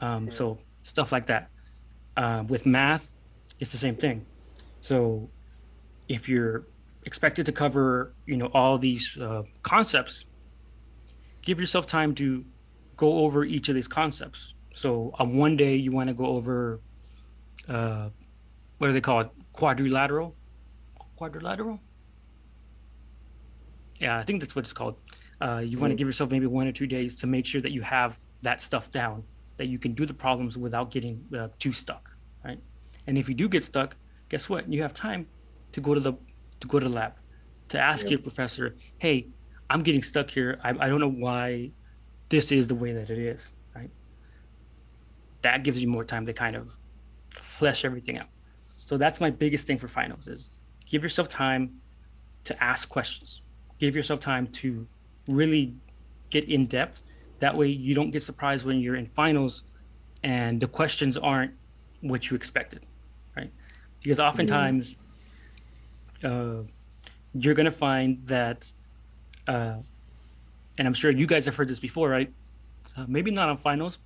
um, 0.00 0.26
yeah. 0.26 0.32
so 0.32 0.58
stuff 0.82 1.12
like 1.12 1.26
that 1.26 1.50
Uh, 2.16 2.44
with 2.48 2.64
math, 2.64 3.12
it's 3.60 3.72
the 3.72 3.78
same 3.78 3.94
thing. 3.96 4.24
So 4.86 5.28
if 6.06 6.28
you're 6.28 6.68
expected 7.06 7.44
to 7.46 7.52
cover, 7.52 8.14
you 8.24 8.36
know, 8.36 8.46
all 8.54 8.78
these 8.78 9.18
uh, 9.18 9.42
concepts, 9.64 10.26
give 11.42 11.58
yourself 11.58 11.88
time 11.88 12.14
to 12.14 12.44
go 12.96 13.18
over 13.24 13.44
each 13.44 13.68
of 13.68 13.74
these 13.74 13.88
concepts. 13.88 14.54
So 14.74 15.10
on 15.18 15.36
one 15.36 15.56
day 15.56 15.74
you 15.74 15.90
want 15.90 16.06
to 16.06 16.14
go 16.14 16.26
over, 16.26 16.78
uh, 17.68 18.10
what 18.78 18.86
do 18.86 18.92
they 18.92 19.00
call 19.00 19.22
it? 19.22 19.30
Quadrilateral, 19.52 20.36
quadrilateral. 21.16 21.80
Yeah, 23.98 24.20
I 24.20 24.22
think 24.22 24.40
that's 24.40 24.54
what 24.54 24.66
it's 24.66 24.72
called. 24.72 24.94
Uh, 25.40 25.62
you 25.66 25.78
want 25.78 25.90
to 25.90 25.96
give 25.96 26.06
yourself 26.06 26.30
maybe 26.30 26.46
one 26.46 26.68
or 26.68 26.72
two 26.72 26.86
days 26.86 27.16
to 27.16 27.26
make 27.26 27.44
sure 27.44 27.60
that 27.60 27.72
you 27.72 27.82
have 27.82 28.20
that 28.42 28.60
stuff 28.60 28.92
down, 28.92 29.24
that 29.56 29.66
you 29.66 29.80
can 29.80 29.94
do 29.94 30.06
the 30.06 30.14
problems 30.14 30.56
without 30.56 30.92
getting 30.92 31.24
uh, 31.36 31.48
too 31.58 31.72
stuck, 31.72 32.08
right? 32.44 32.60
And 33.08 33.18
if 33.18 33.28
you 33.28 33.34
do 33.34 33.48
get 33.48 33.64
stuck, 33.64 33.96
guess 34.28 34.48
what? 34.48 34.70
You 34.72 34.82
have 34.82 34.94
time 34.94 35.26
to 35.72 35.80
go 35.80 35.94
to 35.94 36.00
the 36.00 36.14
to 36.60 36.68
go 36.68 36.78
to 36.78 36.88
the 36.88 36.94
lab, 36.94 37.14
to 37.68 37.78
ask 37.78 38.04
yep. 38.04 38.10
your 38.10 38.18
professor, 38.20 38.76
"Hey, 38.98 39.28
I'm 39.70 39.82
getting 39.82 40.02
stuck 40.02 40.30
here. 40.30 40.58
I, 40.62 40.70
I 40.70 40.88
don't 40.88 41.00
know 41.00 41.10
why 41.10 41.72
this 42.28 42.52
is 42.52 42.68
the 42.68 42.74
way 42.74 42.92
that 42.92 43.10
it 43.10 43.18
is." 43.18 43.52
Right? 43.74 43.90
That 45.42 45.62
gives 45.64 45.82
you 45.82 45.88
more 45.88 46.04
time 46.04 46.26
to 46.26 46.32
kind 46.32 46.56
of 46.56 46.78
flesh 47.30 47.84
everything 47.84 48.18
out. 48.18 48.28
So 48.78 48.96
that's 48.96 49.20
my 49.20 49.30
biggest 49.30 49.66
thing 49.66 49.78
for 49.78 49.88
finals 49.88 50.26
is 50.26 50.50
give 50.86 51.02
yourself 51.02 51.28
time 51.28 51.80
to 52.44 52.62
ask 52.62 52.88
questions. 52.88 53.42
Give 53.78 53.96
yourself 53.96 54.20
time 54.20 54.46
to 54.48 54.86
really 55.28 55.74
get 56.30 56.48
in 56.48 56.66
depth. 56.66 57.02
That 57.40 57.56
way 57.56 57.68
you 57.68 57.94
don't 57.94 58.10
get 58.10 58.22
surprised 58.22 58.64
when 58.64 58.78
you're 58.78 58.96
in 58.96 59.06
finals 59.06 59.64
and 60.22 60.60
the 60.60 60.68
questions 60.68 61.16
aren't 61.16 61.52
what 62.00 62.30
you 62.30 62.36
expected? 62.36 62.86
Because 64.06 64.20
oftentimes 64.20 64.94
uh, 66.22 66.58
you're 67.34 67.54
going 67.54 67.64
to 67.64 67.72
find 67.72 68.24
that, 68.28 68.72
uh, 69.48 69.78
and 70.78 70.86
I'm 70.86 70.94
sure 70.94 71.10
you 71.10 71.26
guys 71.26 71.44
have 71.46 71.56
heard 71.56 71.66
this 71.66 71.80
before, 71.80 72.08
right? 72.08 72.32
Uh, 72.96 73.06
maybe 73.08 73.32
not 73.32 73.48
on 73.48 73.58
finals, 73.58 73.98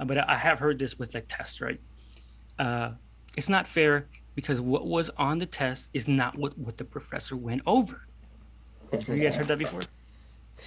uh, 0.00 0.04
but 0.04 0.28
I 0.28 0.36
have 0.36 0.58
heard 0.58 0.80
this 0.80 0.98
with 0.98 1.14
like 1.14 1.26
tests, 1.28 1.60
right? 1.60 1.78
Uh, 2.58 2.94
it's 3.36 3.48
not 3.48 3.68
fair 3.68 4.08
because 4.34 4.60
what 4.60 4.84
was 4.84 5.10
on 5.10 5.38
the 5.38 5.46
test 5.46 5.90
is 5.94 6.08
not 6.08 6.36
what, 6.36 6.58
what 6.58 6.76
the 6.76 6.84
professor 6.84 7.36
went 7.36 7.62
over. 7.66 8.04
Have 8.90 9.08
you 9.08 9.22
guys 9.22 9.36
heard 9.36 9.46
that 9.46 9.58
before? 9.58 9.82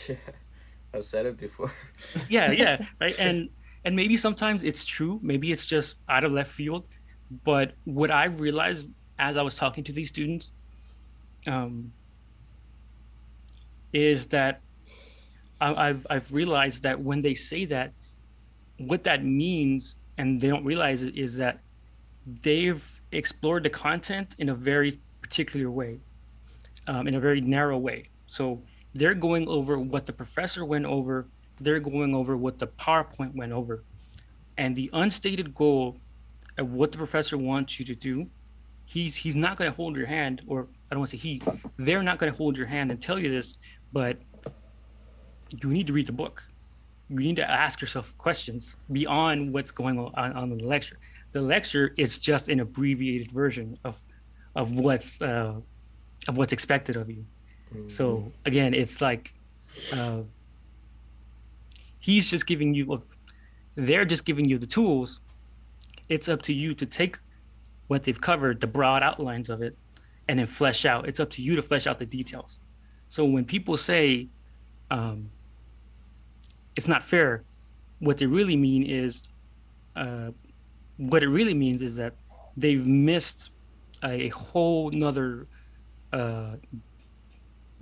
Yeah, 0.07 0.15
I've 0.93 1.03
said 1.03 1.25
it 1.25 1.35
before. 1.35 1.73
yeah, 2.29 2.49
yeah, 2.51 2.85
right. 3.01 3.19
And 3.19 3.49
and 3.83 3.93
maybe 3.93 4.15
sometimes 4.15 4.63
it's 4.63 4.85
true. 4.85 5.19
Maybe 5.21 5.51
it's 5.51 5.65
just 5.65 5.97
out 6.07 6.23
of 6.23 6.31
left 6.31 6.51
field. 6.51 6.85
But 7.29 7.73
what 7.85 8.11
I 8.11 8.25
realized 8.25 8.87
as 9.19 9.37
I 9.37 9.41
was 9.41 9.55
talking 9.55 9.83
to 9.83 9.91
these 9.91 10.07
students 10.07 10.53
um, 11.47 11.91
is 13.93 14.27
that 14.27 14.61
I've 15.61 16.07
I've 16.09 16.31
realized 16.31 16.83
that 16.83 17.01
when 17.01 17.21
they 17.21 17.33
say 17.33 17.65
that, 17.65 17.93
what 18.77 19.03
that 19.03 19.25
means, 19.25 19.97
and 20.17 20.39
they 20.39 20.47
don't 20.47 20.63
realize 20.63 21.03
it, 21.03 21.17
is 21.17 21.35
that 21.37 21.59
they've 22.25 23.01
explored 23.11 23.63
the 23.63 23.69
content 23.69 24.35
in 24.37 24.49
a 24.49 24.55
very 24.55 25.01
particular 25.21 25.69
way, 25.69 25.99
um, 26.87 27.07
in 27.07 27.15
a 27.15 27.19
very 27.19 27.41
narrow 27.41 27.77
way. 27.77 28.05
So 28.27 28.61
they're 28.95 29.15
going 29.15 29.49
over 29.49 29.77
what 29.77 30.05
the 30.05 30.13
professor 30.13 30.63
went 30.63 30.85
over. 30.85 31.27
They're 31.59 31.81
going 31.81 32.15
over 32.15 32.37
what 32.37 32.57
the 32.57 32.67
PowerPoint 32.67 33.35
went 33.35 33.51
over, 33.51 33.83
and 34.57 34.77
the 34.77 34.89
unstated 34.93 35.53
goal 35.53 35.99
of 36.57 36.71
what 36.73 36.91
the 36.91 36.97
professor 36.97 37.37
wants 37.37 37.79
you 37.79 37.85
to 37.85 37.95
do. 37.95 38.27
He's 38.85 39.15
he's 39.15 39.35
not 39.35 39.57
going 39.57 39.69
to 39.69 39.75
hold 39.75 39.95
your 39.95 40.07
hand, 40.07 40.41
or 40.47 40.67
I 40.89 40.95
don't 40.95 40.99
want 40.99 41.11
to 41.11 41.17
say 41.17 41.21
he. 41.21 41.41
They're 41.77 42.03
not 42.03 42.17
going 42.17 42.31
to 42.31 42.37
hold 42.37 42.57
your 42.57 42.67
hand 42.67 42.91
and 42.91 43.01
tell 43.01 43.19
you 43.19 43.29
this, 43.29 43.57
but 43.93 44.17
you 45.61 45.69
need 45.69 45.87
to 45.87 45.93
read 45.93 46.07
the 46.07 46.13
book. 46.13 46.43
You 47.09 47.17
need 47.17 47.35
to 47.37 47.49
ask 47.49 47.81
yourself 47.81 48.17
questions 48.17 48.75
beyond 48.91 49.53
what's 49.53 49.71
going 49.71 49.99
on 49.99 50.33
on 50.33 50.49
the 50.49 50.63
lecture. 50.63 50.97
The 51.31 51.41
lecture 51.41 51.93
is 51.97 52.17
just 52.19 52.49
an 52.49 52.59
abbreviated 52.59 53.31
version 53.31 53.77
of 53.83 54.01
of 54.55 54.71
what's 54.73 55.21
uh, 55.21 55.53
of 56.27 56.37
what's 56.37 56.53
expected 56.53 56.95
of 56.95 57.09
you. 57.09 57.25
Mm-hmm. 57.73 57.87
So 57.87 58.31
again, 58.45 58.73
it's 58.73 59.01
like 59.01 59.33
uh, 59.93 60.21
he's 61.99 62.29
just 62.29 62.47
giving 62.47 62.73
you, 62.73 63.01
they're 63.75 64.05
just 64.05 64.25
giving 64.25 64.45
you 64.45 64.57
the 64.57 64.67
tools. 64.67 65.21
It's 66.09 66.27
up 66.27 66.41
to 66.43 66.53
you 66.53 66.73
to 66.73 66.85
take 66.85 67.19
what 67.87 68.03
they've 68.03 68.19
covered, 68.19 68.61
the 68.61 68.67
broad 68.67 69.03
outlines 69.03 69.49
of 69.49 69.61
it, 69.61 69.77
and 70.27 70.39
then 70.39 70.47
flesh 70.47 70.85
out. 70.85 71.07
It's 71.07 71.19
up 71.19 71.29
to 71.31 71.41
you 71.41 71.55
to 71.55 71.61
flesh 71.61 71.87
out 71.87 71.99
the 71.99 72.05
details. 72.05 72.59
So 73.09 73.25
when 73.25 73.45
people 73.45 73.77
say 73.77 74.27
um, 74.91 75.31
it's 76.75 76.87
not 76.87 77.03
fair, 77.03 77.43
what 77.99 78.17
they 78.17 78.25
really 78.25 78.55
mean 78.55 78.83
is, 78.83 79.23
uh, 79.95 80.31
what 80.97 81.23
it 81.23 81.27
really 81.27 81.53
means 81.53 81.81
is 81.81 81.95
that 81.95 82.13
they've 82.55 82.85
missed 82.85 83.51
a, 84.03 84.29
whole 84.29 84.89
nother 84.91 85.47
uh, 86.13 86.55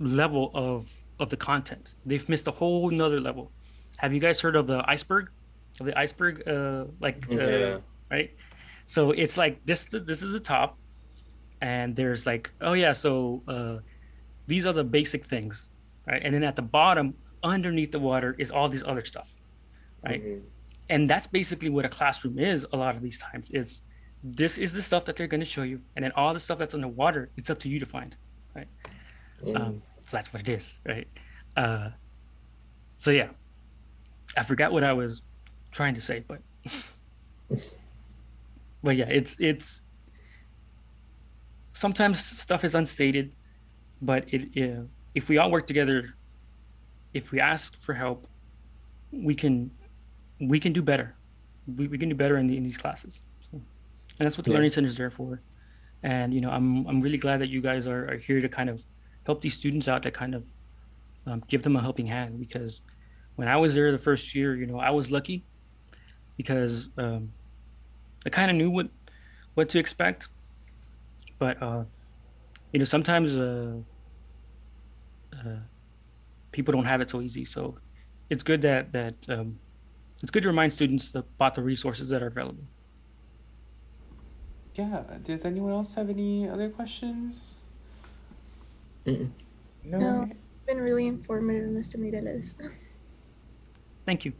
level 0.00 0.50
of 0.54 0.92
of 1.20 1.30
the 1.30 1.36
content. 1.36 1.94
They've 2.06 2.28
missed 2.28 2.46
a 2.46 2.52
whole 2.52 2.90
nother 2.90 3.20
level. 3.20 3.50
Have 3.98 4.12
you 4.12 4.20
guys 4.20 4.40
heard 4.40 4.56
of 4.56 4.66
the 4.66 4.88
iceberg? 4.88 5.30
Of 5.80 5.86
the 5.86 5.98
iceberg, 5.98 6.46
uh, 6.48 6.84
like 7.00 7.26
uh, 7.30 7.34
yeah. 7.34 7.78
Right? 8.10 8.30
So 8.86 9.10
it's 9.10 9.36
like 9.36 9.64
this. 9.66 9.86
This 9.86 10.22
is 10.22 10.32
the 10.32 10.40
top, 10.40 10.78
and 11.60 11.94
there's 11.94 12.26
like, 12.26 12.52
oh 12.60 12.72
yeah, 12.72 12.92
so 12.92 13.42
uh, 13.48 13.78
these 14.46 14.66
are 14.66 14.72
the 14.72 14.84
basic 14.84 15.24
things, 15.24 15.68
right? 16.06 16.22
And 16.24 16.34
then 16.34 16.42
at 16.42 16.56
the 16.56 16.62
bottom, 16.62 17.14
underneath 17.42 17.92
the 17.92 17.98
water, 17.98 18.34
is 18.38 18.50
all 18.50 18.68
this 18.68 18.82
other 18.86 19.04
stuff, 19.04 19.32
right? 20.04 20.22
Mm-hmm. 20.22 20.44
And 20.90 21.10
that's 21.10 21.26
basically 21.26 21.68
what 21.68 21.84
a 21.84 21.88
classroom 21.90 22.38
is. 22.38 22.66
A 22.72 22.76
lot 22.76 22.96
of 22.96 23.02
these 23.02 23.18
times, 23.18 23.50
is 23.50 23.82
this 24.24 24.56
is 24.58 24.72
the 24.72 24.82
stuff 24.82 25.04
that 25.04 25.16
they're 25.16 25.26
going 25.26 25.40
to 25.40 25.46
show 25.46 25.62
you, 25.62 25.80
and 25.96 26.04
then 26.04 26.12
all 26.12 26.32
the 26.32 26.40
stuff 26.40 26.58
that's 26.58 26.74
underwater, 26.74 27.30
it's 27.36 27.50
up 27.50 27.58
to 27.60 27.68
you 27.68 27.78
to 27.78 27.86
find, 27.86 28.16
right? 28.54 28.68
Mm. 29.44 29.60
Um, 29.60 29.82
so 30.00 30.16
that's 30.16 30.32
what 30.32 30.40
it 30.40 30.48
is, 30.48 30.74
right? 30.86 31.06
Uh, 31.56 31.90
so 32.96 33.10
yeah, 33.10 33.28
I 34.36 34.42
forgot 34.44 34.72
what 34.72 34.82
I 34.82 34.92
was 34.92 35.22
trying 35.70 35.94
to 35.94 36.00
say, 36.00 36.24
but 36.26 36.40
but 38.82 38.96
yeah, 38.96 39.08
it's 39.08 39.36
it's 39.38 39.82
sometimes 41.72 42.24
stuff 42.24 42.64
is 42.64 42.74
unstated, 42.74 43.32
but 44.00 44.24
it 44.32 44.88
if 45.14 45.28
we 45.28 45.38
all 45.38 45.50
work 45.50 45.66
together, 45.66 46.14
if 47.14 47.32
we 47.32 47.40
ask 47.40 47.80
for 47.80 47.94
help, 47.94 48.26
we 49.12 49.34
can 49.34 49.70
we 50.40 50.60
can 50.60 50.72
do 50.72 50.82
better. 50.82 51.16
We, 51.66 51.86
we 51.86 51.98
can 51.98 52.08
do 52.08 52.14
better 52.14 52.38
in, 52.38 52.46
the, 52.46 52.56
in 52.56 52.62
these 52.62 52.78
classes, 52.78 53.20
so, 53.50 53.60
and 54.18 54.24
that's 54.26 54.38
what 54.38 54.46
the 54.46 54.52
yeah. 54.52 54.56
learning 54.56 54.70
center 54.70 54.88
is 54.88 54.96
there 54.96 55.10
for. 55.10 55.42
And 56.02 56.32
you 56.32 56.40
know, 56.40 56.50
I'm 56.50 56.86
I'm 56.86 57.00
really 57.00 57.18
glad 57.18 57.40
that 57.40 57.48
you 57.48 57.60
guys 57.60 57.86
are, 57.86 58.10
are 58.12 58.16
here 58.16 58.40
to 58.40 58.48
kind 58.48 58.70
of 58.70 58.82
help 59.26 59.40
these 59.40 59.54
students 59.54 59.88
out 59.88 60.02
to 60.04 60.10
kind 60.10 60.34
of 60.34 60.44
um, 61.26 61.42
give 61.48 61.62
them 61.62 61.76
a 61.76 61.82
helping 61.82 62.06
hand 62.06 62.38
because 62.38 62.80
when 63.36 63.48
I 63.48 63.56
was 63.56 63.74
there 63.74 63.92
the 63.92 63.98
first 63.98 64.34
year, 64.34 64.56
you 64.56 64.66
know, 64.66 64.78
I 64.78 64.90
was 64.90 65.10
lucky 65.10 65.44
because 66.36 66.88
um, 66.96 67.32
I 68.26 68.30
kind 68.30 68.50
of 68.50 68.56
knew 68.56 68.70
what 68.70 68.88
what 69.54 69.68
to 69.70 69.78
expect, 69.78 70.28
but 71.38 71.60
uh, 71.62 71.84
you 72.72 72.78
know, 72.78 72.84
sometimes 72.84 73.36
uh, 73.36 73.76
uh, 75.32 75.56
people 76.52 76.72
don't 76.72 76.84
have 76.84 77.00
it 77.00 77.10
so 77.10 77.20
easy. 77.20 77.44
So 77.44 77.78
it's 78.30 78.42
good 78.42 78.62
that 78.62 78.92
that 78.92 79.14
um, 79.28 79.58
it's 80.22 80.30
good 80.30 80.42
to 80.42 80.48
remind 80.48 80.72
students 80.72 81.14
about 81.14 81.54
the 81.54 81.62
resources 81.62 82.08
that 82.10 82.22
are 82.22 82.28
available. 82.28 82.64
Yeah. 84.74 85.02
Does 85.24 85.44
anyone 85.44 85.72
else 85.72 85.94
have 85.94 86.08
any 86.08 86.48
other 86.48 86.68
questions? 86.68 87.64
Mm-mm. 89.06 89.30
No, 89.84 89.98
no 89.98 90.28
it's 90.30 90.66
been 90.66 90.80
really 90.80 91.06
informative, 91.06 91.70
Mr. 91.70 91.96
Mireles. 91.96 92.54
Thank 94.06 94.24
you. 94.24 94.32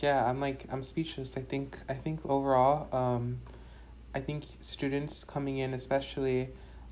Yeah, 0.00 0.24
I'm 0.24 0.40
like 0.40 0.66
I'm 0.70 0.82
speechless. 0.82 1.36
I 1.36 1.40
think 1.40 1.78
I 1.88 1.94
think 1.94 2.20
overall, 2.24 2.88
um, 2.94 3.40
I 4.14 4.20
think 4.20 4.44
students 4.60 5.24
coming 5.24 5.58
in, 5.58 5.74
especially 5.74 6.50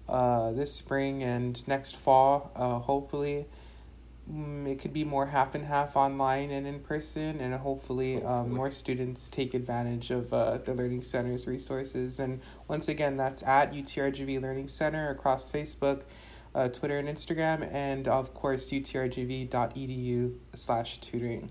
uh, 0.09 0.53
this 0.53 0.73
spring 0.75 1.23
and 1.23 1.67
next 1.69 1.97
fall, 1.97 2.51
uh, 2.57 2.79
hopefully, 2.81 3.47
um, 4.29 4.67
it 4.67 4.81
could 4.81 4.93
be 4.93 5.05
more 5.05 5.27
half 5.27 5.55
and 5.55 5.67
half 5.67 5.97
online 5.97 6.51
and 6.51 6.67
in 6.67 6.81
person, 6.81 7.41
and 7.41 7.55
hopefully, 7.55 8.23
um, 8.25 8.53
more 8.53 8.71
students 8.73 9.29
take 9.29 9.55
advantage 9.55 10.11
of 10.11 10.33
uh, 10.33 10.59
the 10.59 10.75
Learning 10.75 11.03
Center's 11.03 11.47
resources. 11.47 12.19
And 12.19 12.41
once 12.67 12.89
again, 12.89 13.17
that's 13.17 13.43
at 13.45 13.73
UTRGV 13.73 14.43
Learning 14.43 14.69
Center 14.69 15.11
across 15.11 15.51
Facebook, 15.51 16.03
uh, 16.57 16.69
Twitter, 16.69 16.99
and 16.99 17.09
Instagram, 17.09 17.73
and 17.73 18.09
of 18.09 18.35
course, 18.35 18.69
utrgv.edu 18.71 20.35
slash 20.55 20.99
tutoring. 20.99 21.51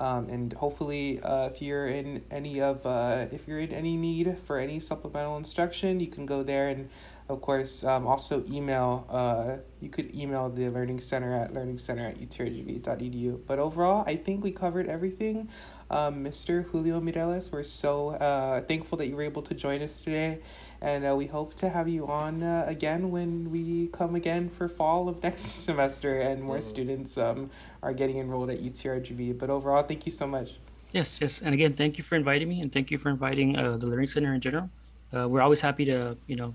Um, 0.00 0.28
and 0.30 0.52
hopefully, 0.54 1.20
uh, 1.20 1.46
if 1.46 1.62
you're 1.62 1.86
in 1.86 2.22
any 2.30 2.60
of 2.60 2.84
uh, 2.86 3.26
if 3.30 3.46
you're 3.46 3.60
in 3.60 3.72
any 3.72 3.96
need 3.96 4.38
for 4.46 4.58
any 4.58 4.80
supplemental 4.80 5.36
instruction, 5.36 6.00
you 6.00 6.08
can 6.08 6.26
go 6.26 6.42
there 6.42 6.68
and 6.68 6.88
of 7.28 7.40
course 7.40 7.84
um, 7.84 8.06
also 8.06 8.44
email 8.50 9.06
uh, 9.10 9.56
you 9.80 9.88
could 9.88 10.14
email 10.14 10.48
the 10.48 10.68
learning 10.68 11.00
center 11.00 11.34
at 11.34 11.52
learningcenter 11.52 12.10
at 12.10 12.18
utrgv.edu 12.18 13.40
but 13.46 13.58
overall 13.58 14.04
i 14.06 14.16
think 14.16 14.42
we 14.44 14.50
covered 14.50 14.88
everything. 14.88 15.48
Um, 15.90 16.24
mr 16.24 16.64
julio 16.64 17.00
mireles 17.00 17.52
we're 17.52 17.62
so 17.64 18.10
uh, 18.10 18.62
thankful 18.62 18.96
that 18.98 19.08
you 19.08 19.16
were 19.16 19.22
able 19.22 19.42
to 19.42 19.54
join 19.54 19.82
us 19.82 20.00
today 20.00 20.40
and 20.82 21.06
uh, 21.06 21.14
we 21.16 21.26
hope 21.26 21.54
to 21.54 21.70
have 21.70 21.88
you 21.88 22.06
on 22.06 22.42
uh, 22.42 22.64
again 22.66 23.10
when 23.10 23.50
we 23.50 23.86
come 23.88 24.14
again 24.14 24.50
for 24.50 24.68
fall 24.68 25.08
of 25.08 25.22
next 25.28 25.62
semester 25.62 26.20
and 26.20 26.42
more 26.42 26.58
mm. 26.58 26.62
students 26.62 27.16
um, 27.16 27.48
are 27.82 27.94
getting 27.94 28.18
enrolled 28.18 28.50
at 28.50 28.62
utrgv 28.62 29.38
but 29.38 29.48
overall 29.48 29.82
thank 29.82 30.04
you 30.04 30.12
so 30.12 30.26
much 30.26 30.50
yes 30.90 31.20
yes 31.20 31.40
and 31.40 31.54
again 31.54 31.72
thank 31.72 31.96
you 31.96 32.04
for 32.04 32.16
inviting 32.16 32.48
me 32.48 32.60
and 32.60 32.72
thank 32.72 32.90
you 32.90 32.98
for 32.98 33.08
inviting 33.08 33.56
uh, 33.56 33.78
the 33.78 33.86
learning 33.86 34.08
center 34.08 34.34
in 34.34 34.40
general 34.40 34.68
uh, 35.16 35.26
we're 35.28 35.42
always 35.42 35.62
happy 35.62 35.86
to 35.86 36.16
you 36.26 36.36
know 36.36 36.54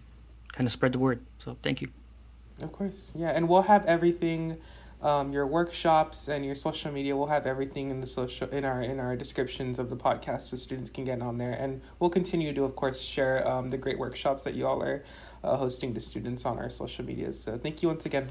kind 0.58 0.66
of 0.66 0.74
spread 0.74 0.92
the 0.92 1.00
word. 1.00 1.20
So 1.38 1.56
thank 1.62 1.82
you. 1.82 1.90
Of 2.62 2.72
course, 2.72 3.14
yeah, 3.16 3.30
and 3.30 3.48
we'll 3.48 3.70
have 3.74 3.86
everything, 3.86 4.58
um, 5.02 5.32
your 5.32 5.46
workshops 5.46 6.28
and 6.28 6.46
your 6.46 6.56
social 6.56 6.92
media. 6.92 7.16
We'll 7.16 7.28
have 7.28 7.46
everything 7.46 7.92
in 7.92 8.02
the 8.02 8.08
social 8.08 8.50
in 8.50 8.66
our 8.66 8.82
in 8.82 9.00
our 9.00 9.16
descriptions 9.16 9.80
of 9.80 9.90
the 9.90 9.96
podcast, 9.96 10.42
so 10.42 10.58
students 10.58 10.90
can 10.90 11.06
get 11.06 11.22
on 11.22 11.38
there. 11.38 11.54
And 11.54 11.82
we'll 12.00 12.10
continue 12.10 12.54
to, 12.54 12.64
of 12.64 12.76
course, 12.76 13.00
share 13.00 13.48
um, 13.48 13.70
the 13.70 13.78
great 13.78 14.00
workshops 14.00 14.44
that 14.44 14.54
you 14.54 14.68
all 14.68 14.82
are 14.84 15.04
uh, 15.44 15.58
hosting 15.58 15.94
to 15.94 16.00
students 16.00 16.46
on 16.46 16.58
our 16.58 16.70
social 16.70 17.06
medias. 17.06 17.40
So 17.40 17.58
thank 17.58 17.82
you 17.82 17.90
once 17.90 18.06
again. 18.06 18.30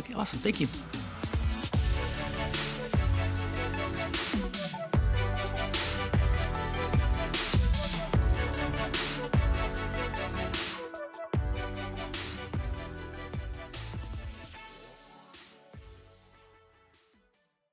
Okay, 0.00 0.14
awesome. 0.14 0.38
Thank 0.38 0.60
you. 0.60 0.68